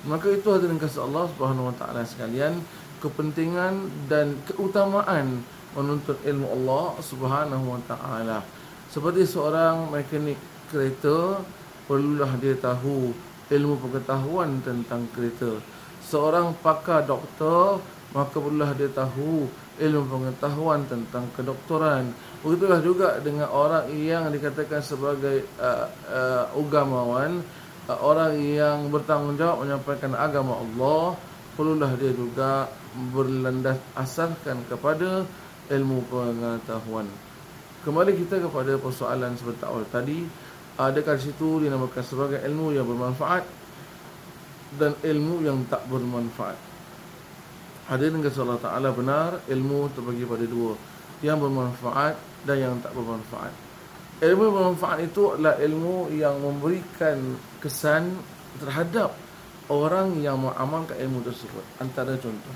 Maka 0.08 0.34
itu 0.34 0.48
hadirin 0.50 0.80
kasih 0.80 1.06
Allah 1.06 1.28
Subhanahu 1.36 1.70
wa 1.70 1.76
taala 1.76 2.02
sekalian 2.08 2.64
kepentingan 3.04 3.92
dan 4.10 4.40
keutamaan 4.48 5.44
menuntut 5.78 6.18
ilmu 6.26 6.48
Allah 6.50 6.98
Subhanahu 7.04 7.78
wa 7.78 7.82
taala. 7.86 8.42
Seperti 8.90 9.28
seorang 9.28 9.92
mekanik 9.92 10.40
kereta 10.72 11.44
perlulah 11.86 12.32
dia 12.40 12.56
tahu 12.58 13.12
ilmu 13.52 13.76
pengetahuan 13.84 14.64
tentang 14.64 15.06
kereta. 15.12 15.60
Seorang 16.02 16.56
pakar 16.64 17.04
doktor 17.04 17.84
maka 18.16 18.40
perlulah 18.40 18.72
dia 18.74 18.88
tahu 18.88 19.52
ilmu 19.78 20.04
pengetahuan 20.10 20.86
tentang 20.90 21.30
kedoktoran. 21.38 22.10
Begitulah 22.42 22.82
juga 22.82 23.18
dengan 23.22 23.50
orang 23.54 23.90
yang 23.94 24.30
dikatakan 24.30 24.82
sebagai 24.82 25.46
uh, 25.62 25.88
uh, 26.10 26.46
ugamawan, 26.58 27.42
uh, 27.90 28.00
orang 28.02 28.38
yang 28.38 28.90
bertanggungjawab 28.90 29.66
menyampaikan 29.66 30.14
agama 30.18 30.58
Allah, 30.62 31.18
perlulah 31.58 31.92
dia 31.98 32.14
juga 32.14 32.70
berlandas 33.14 33.78
asaskan 33.94 34.66
kepada 34.70 35.26
ilmu 35.70 36.06
pengetahuan. 36.10 37.06
Kembali 37.86 38.12
kita 38.18 38.42
kepada 38.42 38.76
persoalan 38.82 39.38
seperti 39.38 39.64
awal 39.64 39.86
tadi, 39.88 40.26
adakah 40.78 41.16
di 41.18 41.24
situ 41.30 41.64
dinamakan 41.64 42.04
sebagai 42.04 42.40
ilmu 42.44 42.74
yang 42.76 42.86
bermanfaat 42.86 43.44
dan 44.78 44.92
ilmu 45.02 45.46
yang 45.46 45.64
tak 45.72 45.86
bermanfaat? 45.88 46.77
Hadirin 47.88 48.20
kata 48.20 48.44
Allah 48.44 48.60
Ta'ala 48.60 48.90
benar 48.92 49.40
Ilmu 49.48 49.88
terbagi 49.96 50.28
pada 50.28 50.44
dua. 50.44 50.76
Yang 51.24 51.48
bermanfaat 51.48 52.16
dan 52.44 52.58
yang 52.60 52.74
tak 52.84 52.92
bermanfaat. 52.92 53.54
Ilmu 54.20 54.42
yang 54.44 54.56
bermanfaat 54.60 55.00
itu 55.08 55.24
adalah 55.34 55.56
ilmu 55.56 56.12
yang 56.12 56.36
memberikan 56.36 57.40
kesan 57.64 58.12
terhadap 58.60 59.16
Orang 59.72 60.20
yang 60.20 60.36
mengamalkan 60.36 61.00
ilmu 61.00 61.24
tersebut. 61.24 61.64
Antara 61.80 62.20
contoh. 62.20 62.56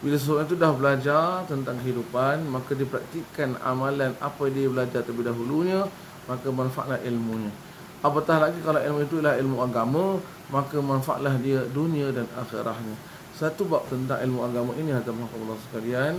Bila 0.00 0.16
seseorang 0.16 0.48
itu 0.48 0.56
dah 0.60 0.72
belajar 0.76 1.28
tentang 1.48 1.80
kehidupan 1.80 2.44
Maka 2.52 2.76
dipraktikkan 2.76 3.56
amalan 3.64 4.12
apa 4.20 4.44
dia 4.52 4.68
belajar 4.68 5.00
terlebih 5.00 5.28
dahulunya 5.28 5.88
Maka 6.24 6.48
manfaatlah 6.48 7.00
ilmunya. 7.04 7.52
Apatah 8.00 8.48
lagi 8.48 8.60
kalau 8.64 8.80
ilmu 8.80 9.00
itu 9.04 9.20
adalah 9.20 9.36
ilmu 9.40 9.56
agama 9.60 10.04
Maka 10.52 10.80
manfaatlah 10.80 11.36
dia 11.40 11.64
dunia 11.68 12.12
dan 12.12 12.28
akhirahnya 12.32 13.15
satu 13.36 13.68
bab 13.68 13.84
tentang 13.92 14.16
ilmu 14.24 14.40
agama 14.48 14.72
ini 14.80 14.96
hadirin 14.96 15.28
Allah 15.28 15.56
sekalian 15.68 16.14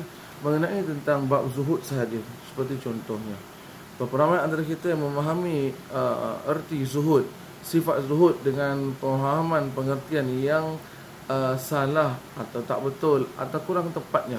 mengenai 0.45 0.85
tentang 0.85 1.25
bab 1.25 1.49
zuhud 1.49 1.81
sahaja 1.81 2.21
seperti 2.53 2.77
contohnya. 2.77 3.33
Beberapa 3.97 4.37
antara 4.37 4.61
kita 4.61 4.93
yang 4.93 5.01
memahami 5.01 5.73
uh, 5.89 6.37
erti 6.45 6.85
zuhud 6.85 7.25
sifat 7.65 8.05
zuhud 8.05 8.37
dengan 8.45 8.93
pemahaman 9.01 9.73
pengertian 9.73 10.29
yang 10.37 10.77
uh, 11.25 11.57
salah 11.57 12.13
atau 12.37 12.61
tak 12.61 12.79
betul 12.85 13.25
atau 13.33 13.59
kurang 13.65 13.89
tepatnya. 13.89 14.37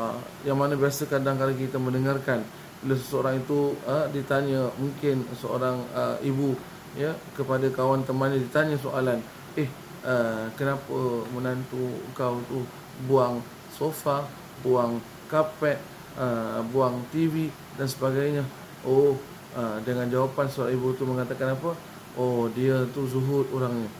Uh, 0.00 0.16
yang 0.48 0.56
mana 0.56 0.80
biasa 0.80 1.04
kadang-kadang 1.04 1.60
kita 1.60 1.76
mendengarkan 1.76 2.40
bila 2.80 2.94
seseorang 2.94 3.42
itu 3.42 3.74
uh, 3.84 4.06
ditanya 4.14 4.70
mungkin 4.78 5.26
seorang 5.36 5.82
uh, 5.92 6.16
ibu 6.22 6.54
ya 6.94 7.12
kepada 7.34 7.66
kawan 7.74 8.06
temannya 8.06 8.38
ditanya 8.40 8.78
soalan 8.78 9.18
eh 9.58 9.66
uh, 10.04 10.46
kenapa 10.54 11.26
menantu 11.34 11.98
kau 12.14 12.38
tu 12.46 12.62
buang 13.06 13.42
sofa, 13.74 14.26
buang 14.62 14.98
kapet, 15.30 15.78
uh, 16.18 16.62
buang 16.70 17.02
TV 17.14 17.50
dan 17.78 17.86
sebagainya. 17.86 18.42
Oh, 18.82 19.14
uh, 19.54 19.78
dengan 19.82 20.10
jawapan 20.10 20.46
seorang 20.50 20.74
ibu 20.74 20.94
tu 20.98 21.04
mengatakan 21.06 21.54
apa? 21.54 21.74
Oh 22.18 22.50
dia 22.50 22.82
tu 22.90 23.06
zuhud 23.06 23.46
orangnya. 23.54 23.90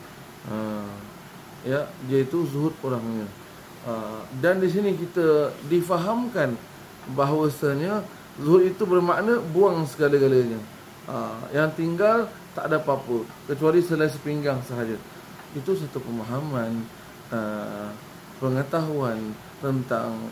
Uh, 0.50 0.90
ya 1.62 1.86
dia 2.10 2.26
itu 2.26 2.42
zuhud 2.50 2.74
orangnya. 2.82 3.26
Uh, 3.86 4.26
dan 4.42 4.58
di 4.58 4.68
sini 4.68 4.98
kita 4.98 5.54
difahamkan 5.70 6.58
bahawasanya 7.14 8.02
zuhud 8.42 8.66
itu 8.66 8.82
bermakna 8.82 9.38
buang 9.54 9.86
segala-galanya. 9.86 10.58
Uh, 11.08 11.40
yang 11.56 11.72
tinggal 11.72 12.28
tak 12.52 12.68
ada 12.68 12.82
apa-apa 12.82 13.24
kecuali 13.48 13.80
selai 13.80 14.10
sepinggang 14.10 14.60
sahaja 14.66 14.98
itu 15.56 15.70
satu 15.72 16.00
pemahaman 16.02 16.84
uh, 17.32 17.88
pengetahuan 18.36 19.32
tentang 19.58 20.28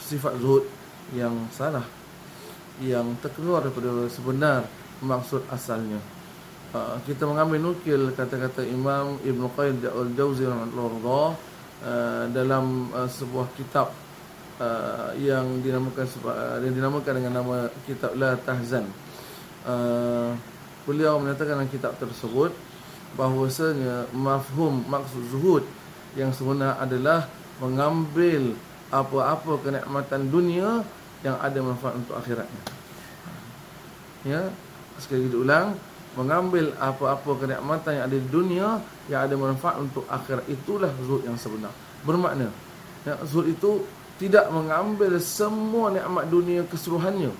sifat 0.00 0.38
zuhud 0.40 0.64
yang 1.12 1.34
salah 1.50 1.84
yang 2.80 3.12
terkeluar 3.20 3.60
daripada 3.60 4.08
sebenar 4.08 4.64
maksud 5.04 5.44
asalnya. 5.52 6.00
Uh, 6.70 6.96
kita 7.02 7.26
mengambil 7.26 7.58
nukil 7.74 8.14
kata-kata 8.14 8.62
Imam 8.62 9.18
Ibn 9.26 9.42
Qayyim 9.58 9.82
rahimahullah 9.82 11.28
uh, 11.82 12.24
dalam 12.30 12.88
uh, 12.94 13.10
sebuah 13.10 13.50
kitab 13.58 13.90
uh, 14.62 15.10
yang 15.18 15.60
dinamakan 15.66 16.06
uh, 16.24 16.62
yang 16.62 16.74
dinamakan 16.78 17.12
dengan 17.18 17.42
nama 17.42 17.56
kitab 17.84 18.14
La 18.14 18.38
Tahzan. 18.38 18.86
Uh, 19.66 20.32
beliau 20.86 21.20
menyatakan 21.20 21.60
dalam 21.60 21.68
kitab 21.68 21.98
tersebut 21.98 22.54
bahawasanya 23.18 24.10
mafhum 24.14 24.86
maksud 24.86 25.22
zuhud 25.30 25.64
yang 26.14 26.30
sebenar 26.34 26.78
adalah 26.78 27.26
mengambil 27.62 28.54
apa-apa 28.90 29.62
kenikmatan 29.62 30.30
dunia 30.30 30.82
yang 31.22 31.36
ada 31.38 31.58
manfaat 31.62 31.94
untuk 32.00 32.18
akhiratnya. 32.18 32.62
Ya, 34.26 34.52
sekali 34.98 35.28
lagi 35.28 35.38
ulang, 35.38 35.66
mengambil 36.18 36.74
apa-apa 36.76 37.30
kenikmatan 37.38 37.90
yang 37.96 38.04
ada 38.10 38.16
di 38.18 38.28
dunia 38.28 38.68
yang 39.06 39.20
ada 39.24 39.34
manfaat 39.38 39.78
untuk 39.78 40.04
akhirat 40.10 40.44
itulah 40.50 40.90
zuhud 41.06 41.22
yang 41.22 41.38
sebenar. 41.38 41.70
Bermakna, 42.02 42.50
ya, 43.06 43.14
zuhud 43.22 43.46
itu 43.46 43.86
tidak 44.18 44.52
mengambil 44.52 45.16
semua 45.22 45.94
nikmat 45.94 46.28
dunia 46.28 46.60
keseluruhannya. 46.68 47.32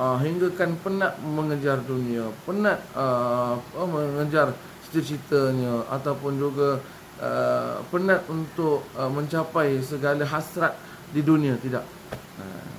Uh, 0.00 0.16
hingga 0.16 0.48
kan 0.56 0.72
penat 0.80 1.12
mengejar 1.20 1.76
dunia, 1.84 2.32
penat 2.48 2.80
uh, 2.96 3.60
mengejar 3.84 4.56
cita-citanya 4.90 5.86
ataupun 5.86 6.34
juga 6.34 6.82
uh, 7.22 7.78
penat 7.94 8.26
untuk 8.26 8.82
uh, 8.98 9.06
mencapai 9.06 9.78
segala 9.86 10.26
hasrat 10.26 10.74
di 11.14 11.22
dunia 11.22 11.54
tidak. 11.62 11.86
Uh, 12.38 12.74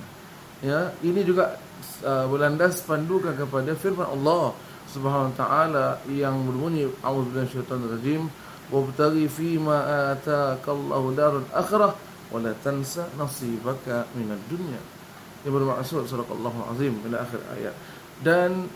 ya 0.60 0.92
ini 1.00 1.24
juga 1.24 1.56
uh, 2.04 2.28
berlandas 2.28 2.84
pandukan 2.84 3.32
kepada 3.32 3.72
firman 3.72 4.06
Allah 4.06 4.52
Subhanahu 4.92 5.32
wa 5.32 5.36
taala 5.40 5.86
yang 6.12 6.44
berbunyi 6.44 6.84
a'udzubillahi 7.00 7.48
minasyaitonir 7.48 7.90
rajim 7.96 8.22
wabtaghi 8.68 9.24
fi 9.28 9.56
ma 9.56 10.12
ataakallahu 10.12 11.16
darul 11.16 11.48
akhirah 11.48 11.96
wa 12.32 12.38
la 12.40 12.52
tansa 12.60 13.08
nasibaka 13.16 14.04
minad 14.16 14.40
dunya 14.52 14.80
yang 15.44 15.52
bermaksud 15.52 16.08
surah 16.08 16.28
Allah 16.28 16.54
azim 16.72 16.96
ila 17.08 17.20
akhir 17.20 17.40
ayat 17.56 17.74
dan 18.22 18.68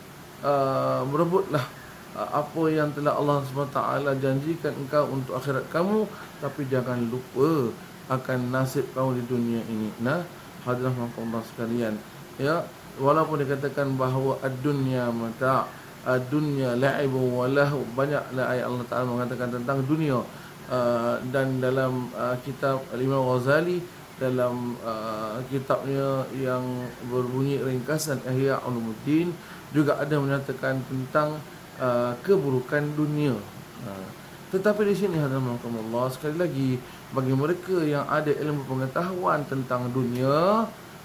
uh, 0.45 1.07
berebutlah 1.09 1.63
uh, 1.63 1.86
apa 2.17 2.63
yang 2.73 2.89
telah 2.97 3.13
Allah 3.21 3.45
SWT 3.45 3.77
janjikan 4.25 4.73
engkau 4.73 5.05
untuk 5.13 5.37
akhirat 5.37 5.69
kamu 5.69 6.09
tapi 6.41 6.65
jangan 6.73 6.97
lupa 7.13 7.73
akan 8.09 8.39
nasib 8.55 8.89
kamu 8.97 9.21
di 9.21 9.23
dunia 9.29 9.61
ini. 9.69 9.93
Nah 10.01 10.25
hadirin 10.65 10.97
Allah 10.97 11.43
sekalian. 11.45 11.95
Ya 12.41 12.65
walaupun 12.97 13.45
dikatakan 13.45 13.95
bahawa 14.01 14.41
ad-dunya 14.41 15.13
mata 15.13 15.69
ad-dunya 16.07 16.79
la'ibu 16.79 17.43
wa 17.43 17.47
lahu 17.51 17.83
banyaklah 17.93 18.47
ayat 18.49 18.65
Allah 18.65 18.87
Taala 18.89 19.07
mengatakan 19.11 19.49
tentang 19.53 19.85
dunia. 19.85 20.23
Uh, 20.67 21.23
dan 21.31 21.63
dalam 21.63 22.11
uh, 22.19 22.35
kitab 22.43 22.83
Imam 22.99 23.23
Ghazali 23.23 23.79
dalam 24.19 24.75
uh, 24.83 25.39
kitabnya 25.47 26.27
yang 26.35 26.65
berbunyi 27.07 27.63
ringkasan 27.63 28.19
Ihya 28.27 28.59
Ulumuddin 28.67 29.31
juga 29.71 30.01
ada 30.01 30.17
menyatakan 30.17 30.81
tentang 30.89 31.39
uh, 31.81 32.13
keburukan 32.25 32.83
dunia. 32.97 33.37
Uh, 33.85 34.09
tetapi 34.55 34.87
di 34.87 34.95
sini 34.95 35.19
hadirin 35.19 35.59
Allah 35.59 36.07
sekali 36.15 36.37
lagi 36.39 36.71
bagi 37.11 37.35
mereka 37.35 37.83
yang 37.83 38.07
ada 38.07 38.31
ilmu 38.31 38.63
pengetahuan 38.71 39.43
tentang 39.51 39.91
dunia 39.91 40.65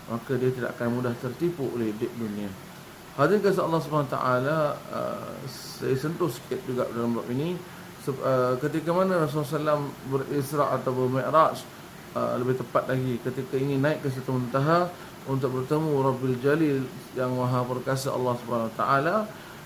maka 0.10 0.32
dia 0.38 0.54
tidak 0.54 0.78
akan 0.78 1.02
mudah 1.02 1.14
tertipu 1.18 1.66
oleh 1.74 1.90
dunia 1.98 2.50
hadirin 3.18 3.42
kasih 3.42 3.66
Allah 3.66 3.82
SWT 3.82 4.16
uh, 4.16 4.74
saya 5.50 5.96
sentuh 5.98 6.30
sikit 6.30 6.62
juga 6.70 6.86
dalam 6.94 7.18
bab 7.18 7.26
ini 7.34 7.58
uh, 8.08 8.56
ketika 8.62 8.94
mana 8.94 9.26
Rasulullah 9.26 9.78
SAW 9.78 9.90
berisra' 10.14 10.78
atau 10.78 10.92
bermi'raj 10.94 11.58
uh, 12.14 12.34
lebih 12.38 12.62
tepat 12.62 12.94
lagi 12.94 13.18
ketika 13.26 13.58
ini 13.58 13.82
naik 13.82 14.06
ke 14.06 14.10
satu 14.14 14.38
muntaha 14.38 14.86
untuk 15.26 15.54
bertemu 15.54 15.92
Rabbil 16.02 16.38
Jalil 16.42 16.80
yang 17.14 17.34
maha 17.38 17.62
perkasa 17.66 18.14
Allah 18.14 18.38
SWT 18.38 18.82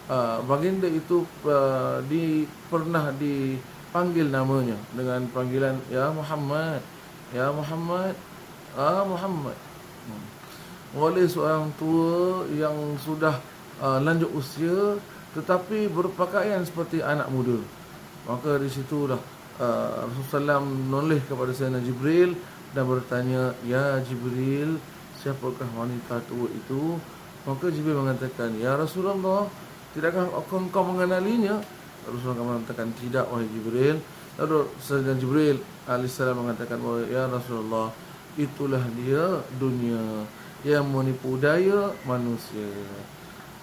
uh, 0.10 0.41
baginda 0.46 0.89
itu 0.89 1.26
uh, 1.46 2.02
di, 2.06 2.46
pernah 2.70 3.13
di 3.15 3.58
panggil 3.96 4.28
namanya 4.28 4.76
dengan 4.91 5.24
panggilan 5.32 5.80
ya 5.88 6.12
Muhammad 6.12 6.84
ya 7.32 7.48
Muhammad 7.56 8.15
ah 8.76 9.08
Muhammad. 9.08 9.56
Hmm. 10.06 10.26
oleh 11.02 11.26
seorang 11.26 11.74
tua 11.80 12.46
yang 12.54 12.76
sudah 13.02 13.39
uh, 13.82 13.98
lanjut 14.04 14.30
usia 14.36 15.00
tetapi 15.36 15.91
berpakaian 15.91 16.63
seperti 16.63 17.04
anak 17.04 17.28
muda. 17.28 17.60
Maka 18.24 18.56
di 18.62 18.72
situlah 18.72 19.20
uh, 19.60 20.08
Rasulullah 20.08 20.63
menoleh 20.63 21.20
kepada 21.28 21.52
Sayyidina 21.52 21.84
Jibril 21.84 22.38
dan 22.72 22.84
bertanya 22.88 23.52
ya 23.68 24.00
Jibril 24.04 24.80
siapakah 25.20 25.68
wanita 25.76 26.24
tua 26.30 26.48
itu? 26.52 26.96
Maka 27.44 27.68
Jibril 27.74 28.00
mengatakan 28.00 28.56
ya 28.62 28.80
Rasulullah 28.80 29.48
tidakkah 29.95 30.27
engkau 30.36 30.84
mengenalinya 30.84 31.63
Rasulullah 32.05 32.60
mengatakan 32.60 32.93
tidak 33.01 33.25
wahai 33.34 33.49
Jibril. 33.49 33.97
Lalu 34.36 34.67
Sayyidina 34.77 35.15
Jibril 35.17 35.58
alaihissalam 35.88 36.38
mengatakan 36.38 36.77
bahawa 36.77 37.08
ya 37.08 37.23
Rasulullah 37.31 37.88
itulah 38.36 38.84
dia 38.99 39.41
dunia 39.58 40.27
yang 40.67 40.86
menipu 40.91 41.39
daya 41.39 41.95
manusia. 42.03 42.67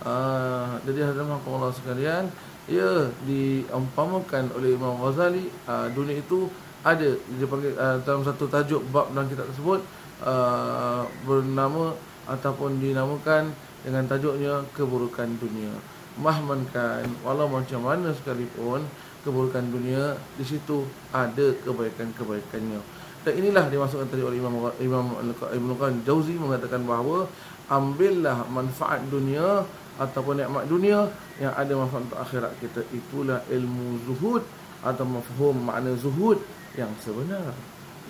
Ah, 0.02 0.80
jadi 0.82 1.12
hadirin 1.12 1.30
Allah 1.30 1.70
sekalian, 1.70 2.24
ia 2.66 3.10
diumpamakan 3.28 4.50
oleh 4.58 4.74
Imam 4.74 4.98
Ghazali 4.98 5.46
ah, 5.68 5.86
dunia 5.92 6.18
itu 6.18 6.50
ada 6.82 7.14
dipanggil 7.38 7.74
ah, 7.78 7.98
dalam 8.02 8.26
satu 8.26 8.50
tajuk 8.50 8.82
bab 8.90 9.10
dalam 9.14 9.30
kitab 9.30 9.46
tersebut 9.50 9.80
ah, 10.22 11.06
bernama 11.22 11.94
ataupun 12.26 12.78
dinamakan 12.78 13.50
dengan 13.82 14.06
tajuknya 14.06 14.62
keburukan 14.74 15.26
dunia 15.42 15.74
mahmankan 16.20 17.08
walau 17.24 17.48
macam 17.48 17.84
mana 17.84 18.12
sekalipun 18.12 18.84
keburukan 19.22 19.64
dunia 19.70 20.18
di 20.36 20.44
situ 20.44 20.84
ada 21.14 21.54
kebaikan-kebaikannya. 21.62 22.80
Dan 23.22 23.32
inilah 23.38 23.70
dimasukkan 23.70 24.10
tadi 24.10 24.22
oleh 24.26 24.42
Imam 24.42 24.66
Imam 24.82 25.06
Ibn 25.22 25.70
Qayyim 25.78 26.02
Jauzi 26.02 26.34
mengatakan 26.34 26.82
bahawa 26.82 27.30
ambillah 27.70 28.50
manfaat 28.50 29.06
dunia 29.06 29.62
ataupun 29.94 30.42
nikmat 30.42 30.66
dunia 30.66 31.06
yang 31.38 31.54
ada 31.54 31.70
manfaat 31.78 32.02
untuk 32.10 32.18
akhirat 32.18 32.52
kita 32.58 32.82
itulah 32.90 33.38
ilmu 33.46 34.02
zuhud 34.10 34.42
atau 34.82 35.06
mafhum 35.06 35.54
makna 35.54 35.94
zuhud 35.94 36.42
yang 36.74 36.90
sebenar. 36.98 37.54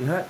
Lihat 0.00 0.24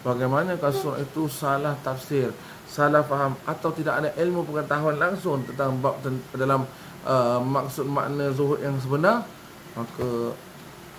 bagaimana 0.00 0.56
kasus 0.56 0.96
itu 0.96 1.28
salah 1.28 1.76
tafsir, 1.84 2.32
salah 2.64 3.04
faham 3.04 3.36
atau 3.44 3.68
tidak 3.76 4.00
ada 4.00 4.10
ilmu 4.16 4.48
pengetahuan 4.48 4.96
langsung 4.96 5.44
tentang 5.44 5.76
bab 5.84 6.00
dalam 6.32 6.64
uh, 7.06 7.38
maksud 7.42 7.86
makna 7.86 8.30
zuhud 8.34 8.58
yang 8.62 8.76
sebenar 8.78 9.26
maka 9.72 10.36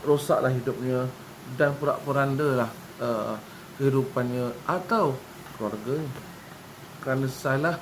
rosaklah 0.04 0.52
hidupnya 0.52 1.08
dan 1.56 1.76
purak-poranda 1.78 2.66
lah 2.66 2.70
uh, 3.00 3.36
kehidupannya 3.78 4.54
atau 4.66 5.16
keluarga 5.56 5.98
kerana 7.04 7.28
salah 7.28 7.76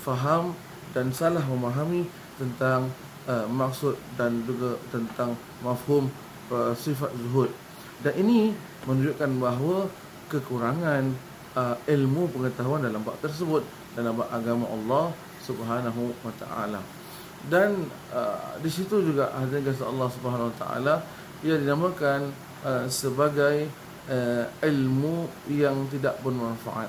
faham 0.00 0.54
dan 0.94 1.10
salah 1.10 1.42
memahami 1.42 2.06
tentang 2.38 2.86
uh, 3.26 3.46
maksud 3.50 3.98
dan 4.14 4.46
juga 4.46 4.78
tentang 4.94 5.34
mafhum 5.64 6.06
uh, 6.54 6.70
sifat 6.76 7.10
zuhud. 7.18 7.50
Dan 8.04 8.14
ini 8.20 8.54
menunjukkan 8.84 9.30
bahawa 9.40 9.90
kekurangan 10.28 11.14
uh, 11.56 11.76
ilmu 11.88 12.30
pengetahuan 12.30 12.84
dalam 12.84 13.00
bab 13.02 13.16
tersebut 13.18 13.64
dalam 13.94 14.18
bab 14.18 14.28
agama 14.30 14.66
Allah 14.70 15.14
Subhanahu 15.44 16.14
wa 16.22 16.32
taala 16.36 16.80
dan 17.52 17.88
uh, 18.14 18.56
di 18.60 18.70
situ 18.72 19.04
juga 19.04 19.28
hadirin 19.36 19.64
kasih 19.68 19.88
Allah 19.88 20.08
Subhanahu 20.12 20.48
Wa 20.54 20.56
Taala 20.60 20.94
ia 21.44 21.60
dinamakan 21.60 22.32
uh, 22.64 22.84
sebagai 22.88 23.68
uh, 24.08 24.44
ilmu 24.64 25.28
yang 25.52 25.84
tidak 25.92 26.16
bermanfaat. 26.24 26.88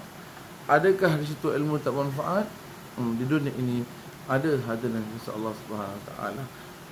Adakah 0.65 1.19
di 1.19 1.25
situ 1.27 1.51
ilmu 1.51 1.77
tak 1.83 1.91
bermanfaat? 1.93 2.47
Hmm, 2.95 3.19
di 3.19 3.27
dunia 3.27 3.51
ini 3.59 3.83
ada 4.25 4.57
hadirin 4.65 5.05
insya 5.13 5.37
Allah 5.37 5.53
Subhanahu 5.53 6.01
taala 6.09 6.43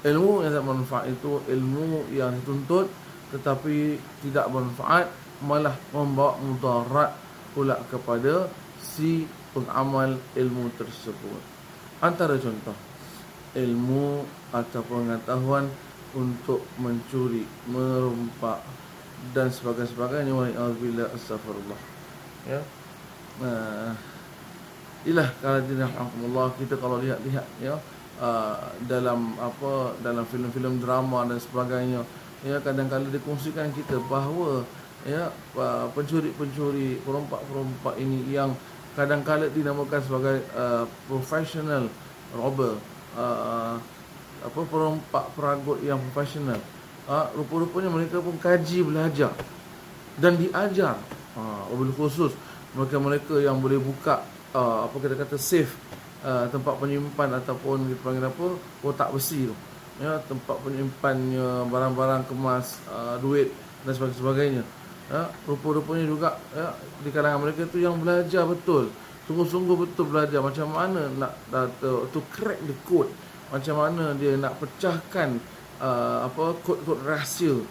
ilmu 0.06 0.46
yang 0.46 0.54
tak 0.54 0.64
bermanfaat 0.68 1.06
itu 1.10 1.32
ilmu 1.50 2.12
yang 2.14 2.30
dituntut 2.38 2.88
tetapi 3.34 3.98
tidak 4.22 4.46
bermanfaat 4.54 5.08
malah 5.42 5.74
membawa 5.90 6.38
mudarat 6.38 7.12
pula 7.58 7.82
kepada 7.90 8.52
si 8.78 9.26
pengamal 9.56 10.14
ilmu 10.38 10.70
tersebut 10.78 11.42
antara 12.04 12.38
contoh 12.38 12.78
ilmu 13.54 14.26
atau 14.54 14.82
pengetahuan 14.86 15.70
untuk 16.14 16.62
mencuri, 16.78 17.46
merompak 17.70 18.62
dan 19.32 19.50
sebagainya 19.50 20.34
wa 20.36 20.46
a'udzubillah 20.46 21.08
astagfirullah. 21.16 21.80
Ya. 22.46 22.60
Nah, 23.42 23.96
inilah 25.08 25.30
kalau 25.42 25.60
dirahmatullah 25.64 26.48
kita 26.60 26.76
kalau 26.78 26.98
lihat-lihat 27.00 27.48
ya 27.64 27.76
uh, 28.20 28.72
dalam 28.86 29.36
apa 29.40 29.98
dalam 30.04 30.28
filem-filem 30.28 30.78
drama 30.84 31.26
dan 31.28 31.40
sebagainya 31.40 32.02
ya 32.44 32.60
kadang-kadang 32.60 33.10
dikongsikan 33.10 33.72
kita 33.72 33.98
bahawa 34.12 34.68
ya 35.08 35.32
uh, 35.56 35.88
pencuri-pencuri 35.92 37.00
perompak-perompak 37.04 37.96
ini 38.00 38.28
yang 38.32 38.56
kadang-kadang 38.94 39.52
dinamakan 39.52 40.02
sebagai 40.04 40.38
uh, 40.54 40.86
professional 41.10 41.90
robber 42.36 42.78
uh, 43.18 43.76
apa 44.44 44.60
perompak 44.68 45.26
peragut 45.34 45.80
yang 45.82 46.00
profesional. 46.12 46.60
Uh, 47.04 47.28
rupa-rupanya 47.36 47.92
mereka 47.92 48.24
pun 48.24 48.36
kaji 48.40 48.84
belajar 48.84 49.32
dan 50.20 50.40
diajar. 50.40 50.96
Uh, 51.34 51.66
wabil 51.74 51.90
khusus 51.98 52.30
mereka-mereka 52.78 53.42
yang 53.42 53.58
boleh 53.58 53.82
buka 53.82 54.22
uh, 54.54 54.86
apa 54.86 54.96
kita 55.02 55.16
kata 55.18 55.38
safe 55.42 55.74
uh, 56.22 56.46
tempat 56.50 56.78
penyimpan 56.78 57.42
ataupun 57.42 57.90
kita 57.90 58.02
panggil 58.06 58.26
apa 58.30 58.46
kotak 58.86 59.10
besi 59.12 59.50
tu. 59.50 59.56
Ya 60.02 60.18
tempat 60.26 60.58
penyimpannya 60.66 61.70
barang-barang 61.70 62.26
kemas 62.30 62.82
uh, 62.90 63.18
duit 63.22 63.54
dan 63.86 63.94
sebagainya. 63.94 64.64
Ya 65.12 65.30
rupa-rupanya 65.46 66.06
juga 66.08 66.30
ya 66.56 66.74
di 67.04 67.10
kalangan 67.12 67.44
mereka 67.44 67.68
tu 67.68 67.78
yang 67.78 68.00
belajar 68.00 68.48
betul 68.48 68.90
sungguh-sungguh 69.28 69.76
betul 69.88 70.12
belajar. 70.12 70.40
Macam 70.44 70.68
mana 70.72 71.08
nak 71.14 71.34
to, 71.80 72.08
to 72.12 72.20
crack 72.34 72.60
the 72.68 72.76
code? 72.88 73.12
Macam 73.54 73.80
mana 73.80 74.18
dia 74.18 74.34
nak 74.36 74.58
pecahkan 74.58 75.38
uh, 75.78 76.26
apa 76.26 76.58
kod-kod 76.66 77.00
rahsia 77.06 77.62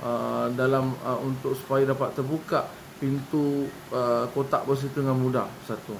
uh, 0.00 0.46
dalam 0.54 0.94
uh, 1.02 1.18
untuk 1.18 1.58
supaya 1.58 1.82
dapat 1.88 2.14
terbuka 2.14 2.70
pintu 3.02 3.66
uh, 3.90 4.30
kotak 4.30 4.62
besi 4.64 4.86
dengan 4.94 5.18
mudah? 5.18 5.50
Satu. 5.66 5.98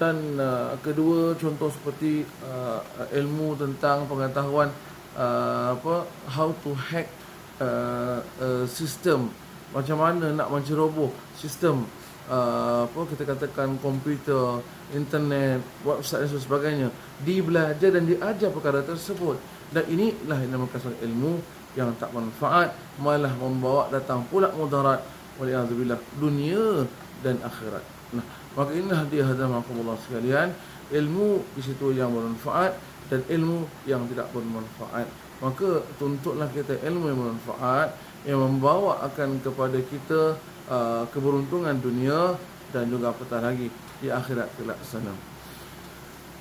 Dan 0.00 0.38
uh, 0.38 0.78
kedua 0.80 1.34
contoh 1.34 1.68
seperti 1.68 2.22
uh, 2.46 2.80
ilmu 3.10 3.58
tentang 3.58 4.06
pengetahuan 4.06 4.70
uh, 5.18 5.74
apa 5.74 6.06
how 6.30 6.54
to 6.62 6.70
hack 6.78 7.10
uh, 7.58 8.22
uh, 8.38 8.64
sistem 8.70 9.28
macam 9.70 10.02
mana 10.02 10.34
nak 10.34 10.50
menceroboh 10.50 11.10
sistem 11.38 11.86
uh, 12.30 12.86
apa 12.86 13.00
kita 13.10 13.26
katakan 13.26 13.76
komputer, 13.82 14.62
internet, 14.94 15.60
website 15.82 16.30
dan 16.30 16.40
sebagainya, 16.40 16.88
dibelajar 17.26 17.90
dan 17.90 18.06
diajar 18.06 18.48
perkara 18.54 18.80
tersebut. 18.86 19.36
Dan 19.70 19.86
inilah 19.90 20.38
yang 20.42 20.54
dinamakan 20.54 20.78
sebagai 20.78 21.02
ilmu 21.06 21.32
yang 21.78 21.90
tak 21.98 22.10
manfaat, 22.10 22.74
malah 22.98 23.30
membawa 23.38 23.90
datang 23.90 24.26
pula 24.26 24.50
mudarat 24.54 25.02
waliyadzubillah 25.38 25.98
dunia 26.18 26.86
dan 27.22 27.38
akhirat. 27.42 27.84
Nah, 28.10 28.26
maka 28.58 28.70
inilah 28.74 29.06
dia 29.06 29.22
hadirin 29.22 29.54
Allah 29.54 29.98
sekalian, 30.02 30.48
ilmu 30.90 31.46
di 31.54 31.62
situ 31.62 31.94
yang 31.94 32.10
bermanfaat 32.10 32.74
dan 33.06 33.22
ilmu 33.30 33.66
yang 33.86 34.02
tidak 34.10 34.30
bermanfaat. 34.34 35.06
Maka 35.38 35.86
tuntutlah 35.96 36.50
kita 36.50 36.76
ilmu 36.82 37.04
yang 37.06 37.18
bermanfaat 37.22 37.88
yang 38.28 38.42
membawa 38.42 39.00
akan 39.06 39.40
kepada 39.40 39.78
kita 39.80 40.36
Uh, 40.70 41.02
keberuntungan 41.10 41.74
dunia 41.82 42.38
dan 42.70 42.86
juga 42.86 43.10
apatah 43.10 43.42
lagi 43.42 43.66
di 43.98 44.06
akhirat 44.06 44.54
kelak 44.54 44.78
sana. 44.86 45.10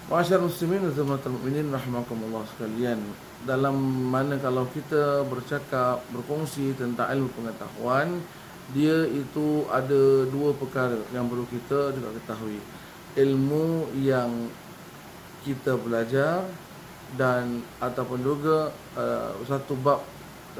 Masyarakat 0.05 0.45
muslimin 0.45 0.85
dan 0.85 0.93
teman-teman 0.93 1.33
mukminin 1.33 1.67
rahimakumullah 1.73 2.45
sekalian. 2.53 3.01
Dalam 3.41 3.73
mana 4.05 4.37
kalau 4.37 4.69
kita 4.69 5.25
bercakap 5.25 6.05
berkongsi 6.13 6.77
tentang 6.77 7.09
ilmu 7.09 7.33
pengetahuan, 7.33 8.21
dia 8.69 9.09
itu 9.09 9.65
ada 9.73 10.29
dua 10.29 10.53
perkara 10.53 11.01
yang 11.09 11.25
perlu 11.25 11.49
kita 11.49 11.97
juga 11.97 12.13
ketahui. 12.21 12.61
Ilmu 13.17 13.97
yang 13.97 14.29
kita 15.41 15.73
belajar 15.73 16.45
dan 17.17 17.65
ataupun 17.81 18.21
juga 18.21 18.69
uh, 18.93 19.33
satu 19.49 19.73
bab 19.73 20.05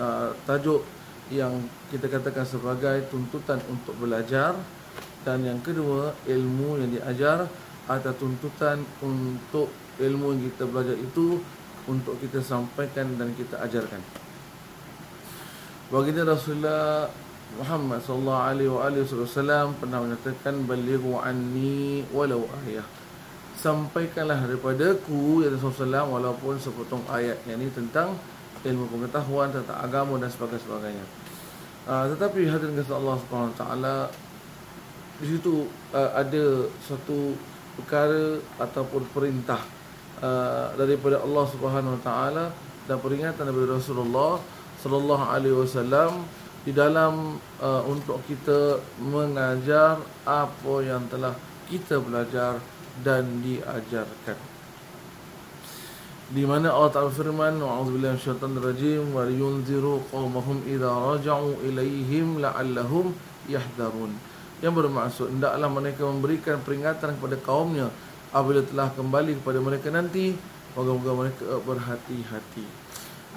uh, 0.02 0.34
tajuk 0.50 0.82
yang 1.30 1.54
kita 1.94 2.10
katakan 2.10 2.46
sebagai 2.46 3.06
tuntutan 3.14 3.62
untuk 3.70 3.94
belajar 4.02 4.58
dan 5.22 5.46
yang 5.46 5.62
kedua 5.62 6.14
ilmu 6.26 6.82
yang 6.82 6.90
diajar 6.90 7.46
atau 7.90 8.12
tuntutan 8.18 8.82
untuk 9.02 9.70
ilmu 10.02 10.38
yang 10.38 10.42
kita 10.54 10.64
belajar 10.70 10.98
itu 10.98 11.42
untuk 11.90 12.18
kita 12.22 12.42
sampaikan 12.42 13.18
dan 13.18 13.34
kita 13.34 13.58
ajarkan. 13.62 14.02
Baginda 15.90 16.22
Rasulullah 16.22 17.10
Muhammad 17.58 17.98
sallallahu 18.06 18.42
alaihi 18.46 19.02
wasallam 19.02 19.74
pernah 19.82 20.06
menyatakan 20.06 20.70
balighu 20.70 21.18
anni 21.18 22.06
walau 22.14 22.46
ayah. 22.70 22.86
Sampaikanlah 23.58 24.46
daripadaku 24.46 25.44
ya 25.44 25.50
Rasulullah 25.50 26.06
walaupun 26.06 26.62
sepotong 26.62 27.04
ayat 27.10 27.42
yang 27.50 27.58
ini 27.58 27.74
tentang 27.74 28.14
ilmu 28.62 28.86
pengetahuan 28.94 29.50
tentang 29.50 29.82
agama 29.82 30.22
dan 30.22 30.30
sebagainya. 30.30 31.06
Uh, 31.88 32.06
tetapi 32.16 32.46
hadirin 32.46 32.76
kasih 32.76 33.00
Allah 33.00 33.16
Subhanahu 33.24 33.56
taala 33.56 34.12
di 35.20 35.36
situ 35.36 35.68
uh, 35.96 36.12
ada 36.16 36.68
satu 36.84 37.36
perkara 37.80 38.40
ataupun 38.60 39.08
perintah 39.16 39.64
uh, 40.20 40.76
daripada 40.76 41.24
Allah 41.24 41.46
Subhanahu 41.48 41.98
taala 42.04 42.52
dan 42.84 43.00
peringatan 43.00 43.48
daripada 43.48 43.80
Rasulullah 43.80 44.44
sallallahu 44.80 45.24
alaihi 45.24 45.56
wasallam 45.56 46.28
di 46.68 46.76
dalam 46.76 47.40
uh, 47.64 47.82
untuk 47.88 48.20
kita 48.28 48.84
mengajar 49.00 50.04
apa 50.28 50.74
yang 50.84 51.08
telah 51.08 51.32
kita 51.72 52.04
belajar 52.04 52.60
dan 53.04 53.40
diajarkan 53.40 54.59
di 56.30 56.46
mana 56.46 56.70
Allah 56.70 56.94
Ta'ala 56.94 57.10
firman 57.10 57.58
Wa'udzubillah 57.58 58.14
syaitan 58.22 58.54
rajim 58.54 59.02
Wa 59.18 59.26
yunziru 59.26 60.06
qawmahum 60.14 60.62
idha 60.70 60.86
raja'u 60.86 61.58
ilaihim 61.66 62.38
la'allahum 62.38 63.18
yahdarun. 63.50 64.14
Yang 64.62 64.74
bermaksud 64.78 65.28
Hendaklah 65.34 65.70
mereka 65.74 66.06
memberikan 66.06 66.62
peringatan 66.62 67.18
kepada 67.18 67.38
kaumnya 67.42 67.90
Apabila 68.30 68.62
telah 68.62 68.94
kembali 68.94 69.42
kepada 69.42 69.58
mereka 69.58 69.90
nanti. 69.90 70.38
Moga-moga 70.78 71.26
mereka 71.26 71.58
berhati-hati. 71.66 72.66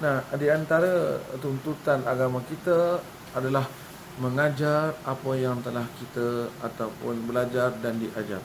Nah, 0.05 0.21
di 0.37 0.47
antara 0.53 1.17
tuntutan 1.41 2.05
agama 2.05 2.45
kita 2.45 3.01
adalah 3.33 3.65
mengajar 4.21 4.93
apa 5.01 5.31
yang 5.33 5.57
telah 5.65 5.85
kita 5.97 6.45
ataupun 6.61 7.25
belajar 7.25 7.73
dan 7.81 7.97
diajar. 7.97 8.41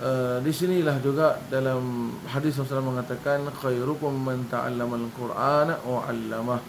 Uh, 0.00 0.40
di 0.40 0.48
sinilah 0.48 0.96
juga 1.04 1.36
dalam 1.52 2.08
hadis 2.24 2.56
Rasulullah 2.56 3.04
mengatakan 3.04 3.44
khairukum 3.52 4.16
man 4.16 4.48
ta'allama 4.48 4.96
al-Qur'ana 4.96 5.76
wa 5.84 6.08
'allamah. 6.08 6.60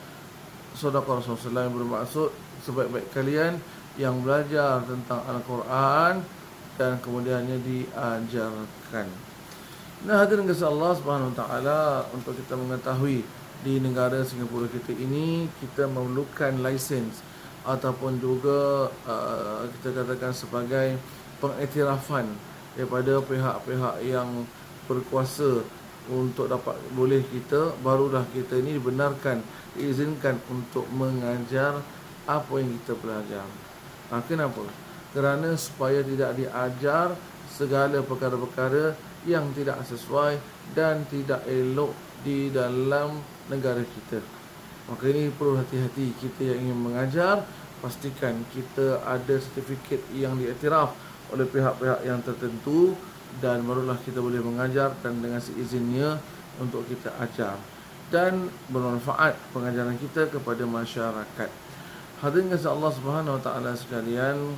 Sedekah 0.76 1.24
Rasulullah 1.24 1.64
yang 1.64 1.80
bermaksud 1.80 2.28
sebaik-baik 2.68 3.08
kalian 3.16 3.56
yang 3.96 4.20
belajar 4.20 4.84
tentang 4.84 5.24
Al-Quran 5.28 6.24
dan 6.76 7.00
kemudiannya 7.00 7.60
diajarkan. 7.64 9.08
Nah, 10.08 10.28
hadirin 10.28 10.48
kasih 10.48 10.68
Allah 10.68 10.92
Subhanahu 11.00 11.32
wa 11.32 11.38
taala 11.40 11.80
untuk 12.12 12.36
kita 12.36 12.60
mengetahui 12.60 13.24
di 13.62 13.74
negara 13.78 14.26
Singapura 14.28 14.66
kita 14.68 14.92
ini 14.92 15.46
kita 15.62 15.86
memerlukan 15.88 16.60
lisens 16.66 17.22
ataupun 17.62 18.18
juga 18.18 18.90
uh, 19.06 19.70
kita 19.80 20.04
katakan 20.04 20.34
sebagai 20.34 20.98
pengiktirafan 21.38 22.51
daripada 22.76 23.20
pihak-pihak 23.24 23.96
yang 24.08 24.48
berkuasa 24.88 25.64
untuk 26.10 26.50
dapat 26.50 26.76
boleh 26.98 27.22
kita 27.30 27.78
barulah 27.86 28.26
kita 28.34 28.58
ini 28.58 28.82
dibenarkan 28.82 29.46
diizinkan 29.78 30.42
untuk 30.50 30.84
mengajar 30.92 31.80
apa 32.26 32.54
yang 32.60 32.74
kita 32.82 32.94
belajar. 33.00 33.46
Ha, 34.12 34.20
kenapa? 34.26 34.66
Kerana 35.16 35.56
supaya 35.56 36.04
tidak 36.04 36.36
diajar 36.36 37.16
segala 37.52 38.00
perkara-perkara 38.04 38.96
yang 39.28 39.52
tidak 39.54 39.84
sesuai 39.86 40.40
dan 40.74 41.06
tidak 41.12 41.44
elok 41.46 41.94
di 42.26 42.50
dalam 42.50 43.22
negara 43.52 43.84
kita. 43.84 44.24
Maka 44.90 45.04
ini 45.08 45.30
perlu 45.30 45.60
hati-hati 45.62 46.16
kita 46.18 46.56
yang 46.56 46.70
ingin 46.70 46.80
mengajar 46.80 47.36
pastikan 47.82 48.38
kita 48.54 49.02
ada 49.02 49.36
sertifikat 49.42 50.02
yang 50.14 50.38
diiktiraf 50.38 50.94
oleh 51.32 51.48
pihak-pihak 51.48 52.04
yang 52.04 52.20
tertentu 52.22 52.96
dan 53.40 53.64
barulah 53.64 53.96
kita 54.04 54.20
boleh 54.20 54.44
mengajar 54.44 54.92
dan 55.00 55.24
dengan 55.24 55.40
seizinnya 55.40 56.20
untuk 56.60 56.84
kita 56.92 57.16
ajar 57.24 57.56
dan 58.12 58.52
bermanfaat 58.68 59.40
pengajaran 59.56 59.96
kita 59.96 60.28
kepada 60.28 60.68
masyarakat. 60.68 61.50
Hadirin 62.20 62.52
kasih 62.52 62.76
Allah 62.76 62.92
Subhanahu 62.92 63.40
Wa 63.40 63.42
Taala 63.42 63.72
sekalian, 63.74 64.54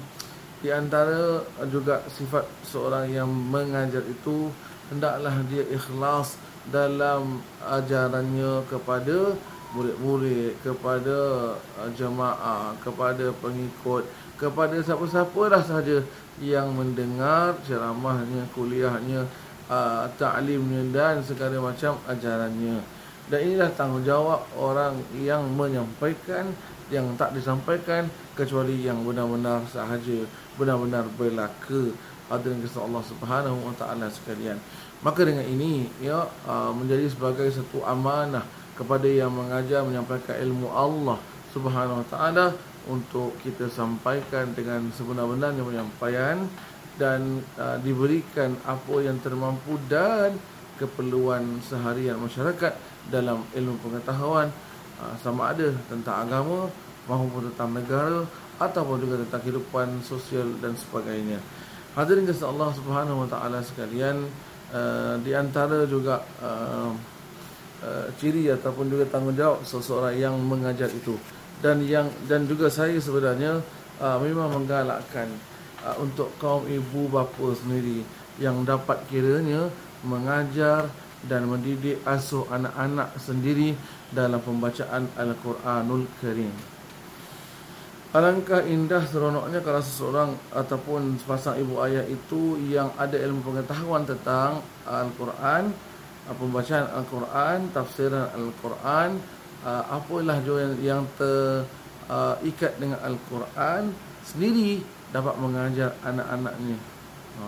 di 0.60 0.74
antara 0.74 1.46
juga 1.70 2.02
sifat 2.10 2.50
seorang 2.66 3.08
yang 3.14 3.30
mengajar 3.30 4.02
itu 4.10 4.50
hendaklah 4.90 5.38
dia 5.48 5.64
ikhlas 5.70 6.36
dalam 6.68 7.46
ajarannya 7.62 8.66
kepada 8.68 9.38
murid-murid, 9.74 10.54
kepada 10.62 11.18
uh, 11.58 11.90
jemaah, 11.98 12.78
kepada 12.82 13.34
pengikut, 13.42 14.06
kepada 14.44 14.76
siapa-siapa 14.84 15.42
dah 15.48 15.64
sahaja 15.64 16.04
yang 16.44 16.76
mendengar 16.76 17.56
ceramahnya, 17.64 18.44
kuliahnya, 18.52 19.24
uh, 19.72 20.04
ta'limnya 20.20 20.92
dan 20.92 21.24
segala 21.24 21.64
macam 21.64 21.96
ajarannya. 22.12 22.84
Dan 23.32 23.40
inilah 23.40 23.72
tanggungjawab 23.72 24.44
orang 24.60 25.00
yang 25.16 25.48
menyampaikan 25.56 26.52
yang 26.92 27.08
tak 27.16 27.32
disampaikan 27.32 28.12
kecuali 28.36 28.84
yang 28.84 29.00
benar-benar 29.08 29.64
sahaja 29.72 30.28
benar-benar 30.60 31.08
berlaku 31.16 31.96
hadirin 32.28 32.60
kepada 32.60 32.84
Allah 32.84 33.04
Subhanahu 33.08 33.58
wa 33.64 33.74
taala 33.80 34.12
sekalian. 34.12 34.60
Maka 35.00 35.24
dengan 35.24 35.48
ini 35.48 35.88
ya 36.04 36.28
uh, 36.44 36.72
menjadi 36.76 37.08
sebagai 37.08 37.48
satu 37.48 37.80
amanah 37.88 38.44
kepada 38.76 39.08
yang 39.08 39.32
mengajar 39.32 39.88
menyampaikan 39.88 40.36
ilmu 40.44 40.68
Allah 40.68 41.18
Subhanahu 41.56 42.04
wa 42.04 42.08
taala 42.12 42.46
untuk 42.90 43.36
kita 43.40 43.72
sampaikan 43.72 44.52
dengan 44.52 44.92
sebenar-benarnya 44.92 45.64
penyampaian 45.64 46.38
dan 47.00 47.42
uh, 47.58 47.78
diberikan 47.82 48.54
apa 48.68 48.96
yang 49.02 49.18
termampu 49.24 49.80
dan 49.90 50.38
keperluan 50.78 51.62
seharian 51.66 52.20
masyarakat 52.20 52.74
dalam 53.10 53.46
ilmu 53.56 53.78
pengetahuan 53.82 54.52
uh, 55.02 55.16
sama 55.22 55.56
ada 55.56 55.74
tentang 55.90 56.28
agama 56.28 56.70
maupun 57.10 57.50
tentang 57.52 57.72
negara 57.76 58.22
ataupun 58.62 58.98
juga 59.02 59.16
tentang 59.26 59.42
kehidupan 59.42 59.88
sosial 60.06 60.48
dan 60.62 60.78
sebagainya. 60.78 61.42
Hadirin 61.94 62.26
kasih 62.26 62.50
Allah 62.50 62.74
Subhanahu 62.74 63.26
wa 63.26 63.30
taala 63.30 63.62
sekalian, 63.62 64.26
uh, 64.74 65.16
di 65.22 65.34
antara 65.34 65.86
juga 65.86 66.26
uh, 66.42 66.90
uh, 67.86 68.08
ciri 68.18 68.50
ataupun 68.50 68.90
juga 68.90 69.06
tanggungjawab 69.10 69.62
seseorang 69.62 70.16
yang 70.18 70.36
mengajar 70.42 70.90
itu 70.90 71.18
dan 71.64 71.80
yang 71.88 72.12
dan 72.28 72.44
juga 72.44 72.68
saya 72.68 73.00
sebenarnya 73.00 73.64
uh, 74.04 74.20
memang 74.20 74.52
menggalakkan 74.52 75.32
uh, 75.88 75.96
untuk 76.04 76.28
kaum 76.36 76.68
ibu 76.68 77.08
bapa 77.08 77.56
sendiri 77.56 78.04
yang 78.36 78.68
dapat 78.68 79.00
kiranya 79.08 79.72
mengajar 80.04 80.92
dan 81.24 81.48
mendidik 81.48 82.04
asuh 82.04 82.44
anak-anak 82.52 83.16
sendiri 83.16 83.80
dalam 84.12 84.44
pembacaan 84.44 85.08
Al-Quranul 85.16 86.04
Karim. 86.20 86.52
Alangkah 88.14 88.62
indah 88.62 89.02
seronoknya 89.10 89.64
kalau 89.66 89.82
seseorang 89.82 90.38
ataupun 90.54 91.18
sepasang 91.18 91.58
ibu 91.58 91.82
ayah 91.82 92.06
itu 92.06 92.62
yang 92.70 92.94
ada 93.00 93.18
ilmu 93.18 93.42
pengetahuan 93.42 94.06
tentang 94.06 94.62
Al-Quran, 94.86 95.74
pembacaan 96.30 96.94
Al-Quran, 96.94 97.74
tafsiran 97.74 98.30
Al-Quran, 98.38 99.18
apalah 99.64 100.44
juga 100.44 100.76
yang 100.84 101.08
terikat 101.16 102.76
dengan 102.78 103.00
Al-Quran 103.00 103.96
sendiri 104.24 104.84
dapat 105.14 105.36
mengajar 105.40 105.94
anak-anaknya. 106.04 106.78
Ha. 107.40 107.46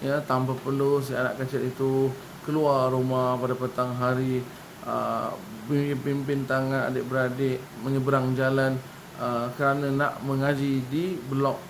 Ya, 0.00 0.16
tanpa 0.24 0.56
perlu 0.56 1.04
si 1.04 1.12
anak 1.12 1.36
kecil 1.44 1.68
itu 1.68 2.08
keluar 2.48 2.88
rumah 2.88 3.36
pada 3.36 3.52
petang 3.52 3.92
hari 4.00 4.40
uh, 4.88 5.28
pimpin 5.68 6.48
tangan 6.48 6.88
adik-beradik 6.88 7.60
menyeberang 7.84 8.32
jalan 8.32 8.80
uh, 9.20 9.52
kerana 9.60 9.92
nak 9.92 10.12
mengaji 10.24 10.80
di 10.88 11.20
blok 11.28 11.60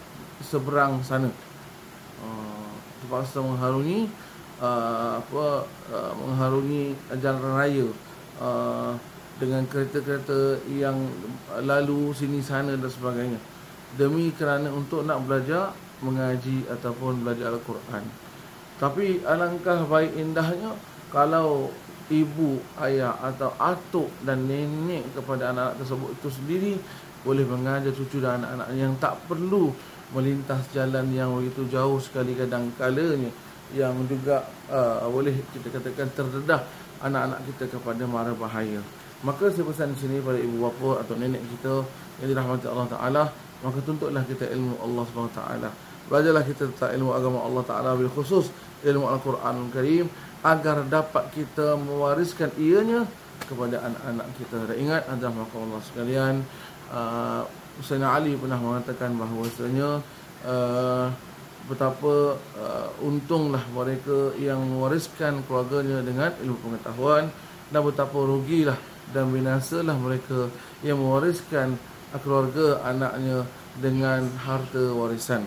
seberang 0.47 1.03
sana. 1.03 1.27
Uh, 2.23 2.71
terpaksa 3.03 3.41
mengharungi 3.43 4.07
uh, 4.61 5.19
apa 5.19 5.65
uh, 5.91 6.13
mengharungi 6.21 6.95
jalan 7.19 7.45
raya 7.57 7.89
uh, 8.39 8.93
dengan 9.41 9.65
kereta-kereta 9.65 10.69
yang 10.69 11.09
lalu 11.65 12.13
sini 12.13 12.45
sana 12.45 12.77
dan 12.77 12.93
sebagainya 12.93 13.41
demi 13.97 14.31
kerana 14.37 14.71
untuk 14.71 15.03
nak 15.03 15.25
belajar 15.25 15.75
mengaji 16.05 16.69
ataupun 16.71 17.27
belajar 17.27 17.51
Al-Quran. 17.51 18.05
Tapi 18.79 19.21
alangkah 19.27 19.85
baik 19.85 20.17
indahnya 20.17 20.73
kalau 21.11 21.69
ibu, 22.09 22.63
ayah 22.81 23.17
atau 23.21 23.53
atuk 23.59 24.09
dan 24.25 24.47
nenek 24.47 25.05
kepada 25.15 25.51
anak-anak 25.53 25.77
tersebut 25.83 26.11
itu 26.17 26.29
sendiri 26.31 26.75
boleh 27.21 27.45
mengajar 27.45 27.93
cucu 27.93 28.19
dan 28.23 28.41
anak-anak 28.41 28.69
yang 28.73 28.93
tak 28.97 29.15
perlu 29.29 29.75
melintas 30.11 30.65
jalan 30.75 31.07
yang 31.13 31.31
begitu 31.37 31.69
jauh 31.71 32.01
sekali 32.03 32.35
kadang 32.35 32.73
kalanya 32.75 33.31
yang 33.71 33.95
juga 34.11 34.43
uh, 34.67 35.07
boleh 35.07 35.35
kita 35.55 35.71
katakan 35.71 36.11
terdedah 36.11 36.67
anak-anak 36.99 37.41
kita 37.47 37.79
kepada 37.79 38.03
mara 38.09 38.35
bahaya. 38.35 38.83
Maka 39.21 39.53
saya 39.53 39.69
pesan 39.69 39.93
di 39.93 39.99
sini 40.01 40.17
pada 40.25 40.41
ibu 40.41 40.65
bapa 40.65 41.05
atau 41.05 41.13
nenek 41.21 41.45
kita 41.45 41.85
yang 42.25 42.29
dirahmati 42.33 42.65
Allah 42.73 42.89
Taala, 42.89 43.23
maka 43.61 43.79
tuntutlah 43.85 44.25
kita 44.25 44.49
ilmu 44.49 44.81
Allah 44.81 45.03
Subhanahu 45.13 45.37
Taala. 45.37 45.69
Belajarlah 46.09 46.45
kita 46.49 46.73
tentang 46.73 46.93
ilmu 46.97 47.11
agama 47.13 47.39
Allah 47.45 47.63
Taala 47.69 47.91
bil 48.01 48.09
khusus 48.09 48.49
ilmu 48.81 49.05
Al-Quranul 49.05 49.69
Karim 49.77 50.09
agar 50.41 50.89
dapat 50.89 51.29
kita 51.37 51.77
mewariskan 51.77 52.49
ianya 52.57 53.05
kepada 53.45 53.85
anak-anak 53.85 54.27
kita. 54.41 54.59
Dan 54.73 54.77
ingat 54.89 55.03
adalah 55.05 55.45
maka 55.45 55.55
Allah 55.61 55.81
sekalian, 55.85 56.35
uh, 56.89 57.43
Sayyidina 57.85 58.09
Ali 58.17 58.33
pernah 58.41 58.57
mengatakan 58.57 59.21
bahawasanya 59.21 59.89
uh, 60.49 61.07
betapa 61.69 62.41
uh, 62.57 62.89
untunglah 63.05 63.61
mereka 63.77 64.33
yang 64.41 64.65
mewariskan 64.65 65.45
keluarganya 65.45 66.01
dengan 66.01 66.33
ilmu 66.41 66.57
pengetahuan 66.65 67.29
dan 67.69 67.81
betapa 67.85 68.17
rugilah 68.17 68.81
dan 69.11 69.33
binasalah 69.33 69.97
mereka 69.99 70.53
yang 70.85 71.01
mewariskan 71.01 71.81
keluarga 72.23 72.83
anaknya 72.87 73.47
dengan 73.79 74.27
harta 74.43 74.93
warisan 74.95 75.47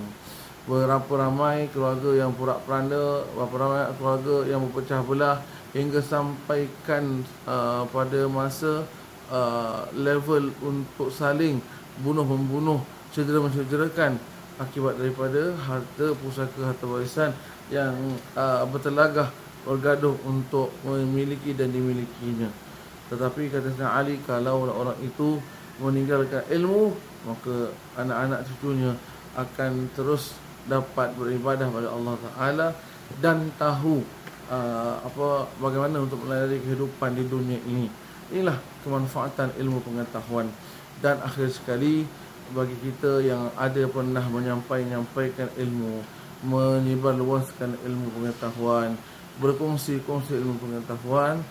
berapa 0.63 1.12
ramai 1.12 1.68
keluarga 1.76 2.16
yang 2.16 2.32
purak 2.32 2.63
peranda, 2.63 3.28
berapa 3.36 3.56
ramai 3.60 3.84
keluarga 4.00 4.36
yang 4.48 4.63
berpecah 4.63 5.04
belah 5.04 5.38
hingga 5.76 6.00
sampaikan 6.00 7.28
uh, 7.44 7.84
pada 7.92 8.32
masa 8.32 8.88
uh, 9.28 9.84
level 9.92 10.56
untuk 10.63 11.12
saling 11.12 11.60
bunuh-membunuh, 12.00 12.80
cedera-mencederakan 13.12 14.16
akibat 14.62 14.96
daripada 14.96 15.52
harta 15.68 16.16
pusaka 16.24 16.72
harta 16.72 16.86
warisan 16.88 17.36
yang 17.68 17.92
uh, 18.38 18.63
bertelagah 18.70 19.34
bergaduh 19.68 20.16
untuk 20.24 20.72
memiliki 20.88 21.52
dan 21.52 21.76
dimilikinya. 21.76 22.48
Tetapi 23.13 23.54
kata 23.54 23.69
Sayyidina 23.69 23.93
Ali 23.93 24.17
kalau 24.26 24.65
orang 24.65 24.97
itu 25.06 25.38
meninggalkan 25.78 26.41
ilmu 26.49 26.93
maka 27.30 27.71
anak-anak 27.97 28.41
cucunya 28.49 28.91
akan 29.38 29.89
terus 29.93 30.34
dapat 30.65 31.13
beribadah 31.13 31.69
kepada 31.69 31.89
Allah 31.91 32.15
Taala 32.19 32.67
dan 33.21 33.52
tahu 33.60 34.02
uh, 34.49 34.95
apa 35.04 35.47
bagaimana 35.60 36.04
untuk 36.04 36.23
melalui 36.23 36.60
kehidupan 36.60 37.13
di 37.13 37.23
dunia 37.28 37.60
ini. 37.67 37.88
Inilah 38.34 38.58
kemanfaatan 38.82 39.54
ilmu 39.60 39.84
pengetahuan 39.84 40.49
dan 41.04 41.19
akhir 41.21 41.52
sekali 41.52 42.08
bagi 42.52 42.76
kita 42.80 43.23
yang 43.23 43.49
ada 43.56 43.84
pernah 43.88 44.23
menyampaikan 44.30 45.49
ilmu, 45.58 46.04
menyebar 46.43 47.15
luaskan 47.17 47.76
ilmu 47.82 48.08
pengetahuan, 48.19 48.95
berkongsi-kongsi 49.39 50.38
ilmu 50.38 50.60
pengetahuan, 50.60 51.41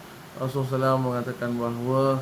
Rasulullah 0.41 0.97
SAW 0.97 1.07
mengatakan 1.13 1.53
bahawa 1.57 2.21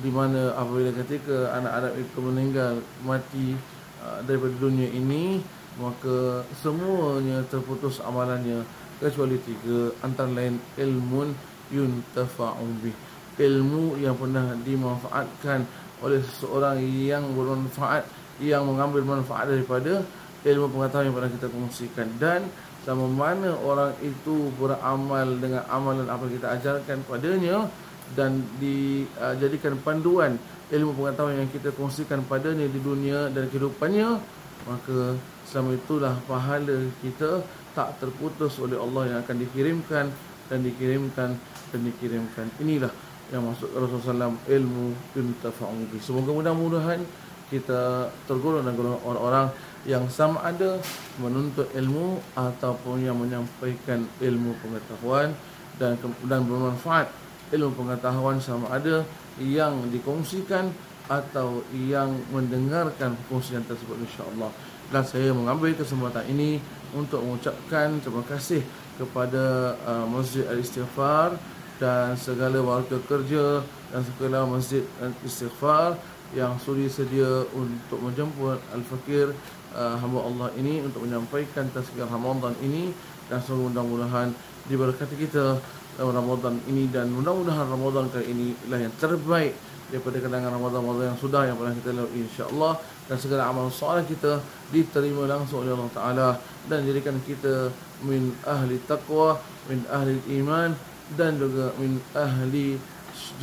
di 0.00 0.10
mana 0.12 0.54
apabila 0.54 0.94
ketika 1.02 1.50
anak-anak 1.58 1.92
itu 1.98 2.18
meninggal 2.22 2.72
mati 3.02 3.58
uh, 4.00 4.22
daripada 4.22 4.54
dunia 4.56 4.86
ini 4.86 5.42
maka 5.78 6.44
semuanya 6.60 7.42
terputus 7.50 7.98
amalannya 8.02 8.62
kecuali 9.00 9.40
tiga 9.40 9.90
antara 10.04 10.30
lain 10.30 10.60
ilmun 10.76 11.32
yuntafa'u 11.72 12.66
bih. 12.84 12.94
Ilmu 13.40 13.96
yang 13.96 14.20
pernah 14.20 14.52
dimanfaatkan 14.60 15.64
oleh 16.04 16.20
seseorang 16.20 16.76
yang 16.84 17.24
bermanfaat 17.32 18.04
yang 18.40 18.68
mengambil 18.68 19.00
manfaat 19.04 19.48
daripada 19.48 20.04
ilmu 20.44 20.68
pengetahuan 20.72 21.08
yang 21.08 21.16
pernah 21.16 21.32
kita 21.32 21.46
kongsikan. 21.48 22.08
Dan 22.20 22.52
sama 22.84 23.04
mana 23.06 23.52
orang 23.60 23.92
itu 24.00 24.48
beramal 24.56 25.28
dengan 25.36 25.62
amalan 25.68 26.08
apa 26.08 26.24
kita 26.32 26.46
ajarkan 26.56 27.04
padanya 27.04 27.68
dan 28.16 28.42
dijadikan 28.58 29.76
panduan 29.84 30.40
ilmu 30.72 30.96
pengetahuan 30.96 31.44
yang 31.44 31.50
kita 31.52 31.70
kongsikan 31.76 32.24
padanya 32.24 32.66
di 32.66 32.80
dunia 32.80 33.28
dan 33.30 33.46
kehidupannya 33.52 34.18
maka 34.64 35.16
selama 35.48 35.76
itulah 35.76 36.14
pahala 36.28 36.88
kita 37.00 37.44
tak 37.72 37.96
terputus 38.02 38.58
oleh 38.58 38.76
Allah 38.76 39.02
yang 39.14 39.18
akan 39.22 39.36
dikirimkan 39.46 40.06
dan 40.50 40.58
dikirimkan 40.66 41.30
dan 41.70 41.80
dikirimkan. 41.86 42.46
Inilah 42.58 42.90
yang 43.30 43.46
masuk 43.46 43.70
Rasulullah 43.70 44.34
SAW 44.34 44.38
ilmu 44.50 44.90
yuntafa'u 45.14 45.86
bi 45.86 46.02
semoga 46.02 46.34
mudah-mudahan 46.34 46.98
kita 47.46 48.10
tergolong 48.26 48.66
dan 48.66 48.74
orang-orang 48.78 49.54
yang 49.88 50.04
sama 50.12 50.44
ada 50.44 50.76
menuntut 51.16 51.64
ilmu 51.72 52.20
ataupun 52.36 53.00
yang 53.00 53.16
menyampaikan 53.16 54.04
ilmu 54.20 54.52
pengetahuan 54.60 55.32
dan 55.80 55.96
dan 56.28 56.44
bermanfaat. 56.44 57.08
Ilmu 57.50 57.74
pengetahuan 57.74 58.38
sama 58.38 58.70
ada 58.70 59.02
yang 59.40 59.88
dikongsikan 59.90 60.70
atau 61.10 61.66
yang 61.74 62.14
mendengarkan 62.30 63.18
perkongsian 63.24 63.66
tersebut 63.66 63.98
insya-Allah. 64.06 64.52
Dan 64.90 65.02
saya 65.02 65.34
mengambil 65.34 65.74
kesempatan 65.74 66.22
ini 66.30 66.62
untuk 66.94 67.22
mengucapkan 67.26 67.98
terima 67.98 68.22
kasih 68.26 68.62
kepada 68.98 69.74
uh, 69.86 70.06
Masjid 70.06 70.46
Al-Istighfar 70.46 71.34
dan 71.82 72.14
segala 72.14 72.60
warga 72.60 72.98
kerja 73.08 73.64
dan 73.90 74.02
segala 74.04 74.46
Masjid 74.46 74.84
Al-Istighfar 75.02 75.98
yang 76.36 76.54
sudi 76.62 76.86
sedia 76.86 77.42
untuk 77.56 77.98
menjemput 77.98 78.62
Al-Fakir 78.70 79.34
uh, 79.74 79.96
hamba 79.98 80.20
Allah 80.26 80.48
ini 80.58 80.82
untuk 80.82 81.06
menyampaikan 81.06 81.68
tazkirah 81.70 82.10
Ramadan 82.10 82.54
ini 82.62 82.90
dan 83.30 83.38
semoga 83.42 83.82
mudah-mudahan 83.82 84.28
diberkati 84.66 85.14
kita 85.18 85.58
dalam 85.98 86.14
Ramadan 86.14 86.58
ini 86.70 86.88
dan 86.90 87.10
mudah-mudahan 87.12 87.66
Ramadan 87.68 88.08
kali 88.10 88.26
ini 88.30 88.46
ialah 88.66 88.80
yang 88.88 88.94
terbaik 88.98 89.52
daripada 89.90 90.16
kenangan 90.22 90.50
Ramadan-Ramadan 90.54 91.06
yang 91.12 91.20
sudah 91.20 91.42
yang 91.50 91.56
pernah 91.58 91.74
kita 91.74 91.90
lalui 91.92 92.22
insya-Allah. 92.24 92.74
Dan 93.10 93.16
segala 93.18 93.50
amal 93.50 93.66
soleh 93.74 94.06
kita 94.06 94.38
diterima 94.70 95.26
langsung 95.26 95.66
oleh 95.66 95.74
Allah 95.74 95.90
Taala 95.90 96.28
dan 96.70 96.86
jadikan 96.86 97.18
kita 97.26 97.74
min 98.06 98.30
ahli 98.46 98.78
taqwa, 98.86 99.34
min 99.66 99.82
ahli 99.90 100.14
iman 100.38 100.70
dan 101.18 101.34
juga 101.34 101.74
min 101.82 101.98
ahli 102.14 102.78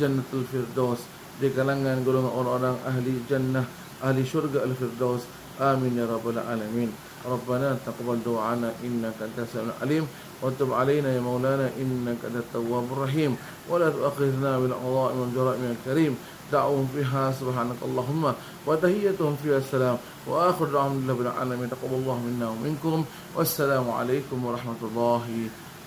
jannatul 0.00 0.48
firdaus. 0.48 1.04
Di 1.36 1.52
kalangan 1.52 2.00
golongan 2.00 2.32
orang-orang 2.32 2.76
ahli 2.88 3.12
jannah 3.28 3.62
ahli 4.02 4.24
syurga 4.24 4.64
al-firdaus 4.64 5.26
amin 5.59 5.97
ya 5.97 6.05
rabbal 6.05 6.37
alamin 6.39 6.91
ربنا 7.23 7.77
تقبل 7.87 8.19
دعانا 8.25 8.71
إنك 8.83 9.15
أنت 9.21 9.37
السميع 9.47 9.71
العليم 9.79 10.07
وتب 10.43 10.73
علينا 10.73 11.15
يا 11.15 11.19
مولانا 11.23 11.71
إنك 11.79 12.19
أنت 12.27 12.35
التواب 12.35 12.83
الرحيم 12.91 13.35
ولا 13.71 13.89
تؤاخذنا 13.89 14.59
بالأعضاء 14.59 15.11
والجرائم 15.15 15.63
الكريم 15.75 16.17
دعوهم 16.51 16.87
فيها 16.95 17.31
سبحانك 17.39 17.79
اللهم 17.79 18.33
وتهيتهم 18.67 19.35
فيها 19.43 19.57
السلام 19.57 19.97
وآخر 20.27 20.65
دعوهم 20.65 21.01
لله 21.07 21.13
بالعالمين 21.13 21.69
تقبل 21.71 21.95
الله 21.95 22.17
منا 22.27 22.45
ومنكم 22.49 23.05
والسلام 23.35 23.87
عليكم 23.91 24.45
ورحمة 24.45 24.81
الله 24.83 25.23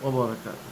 وبركاته 0.05 0.70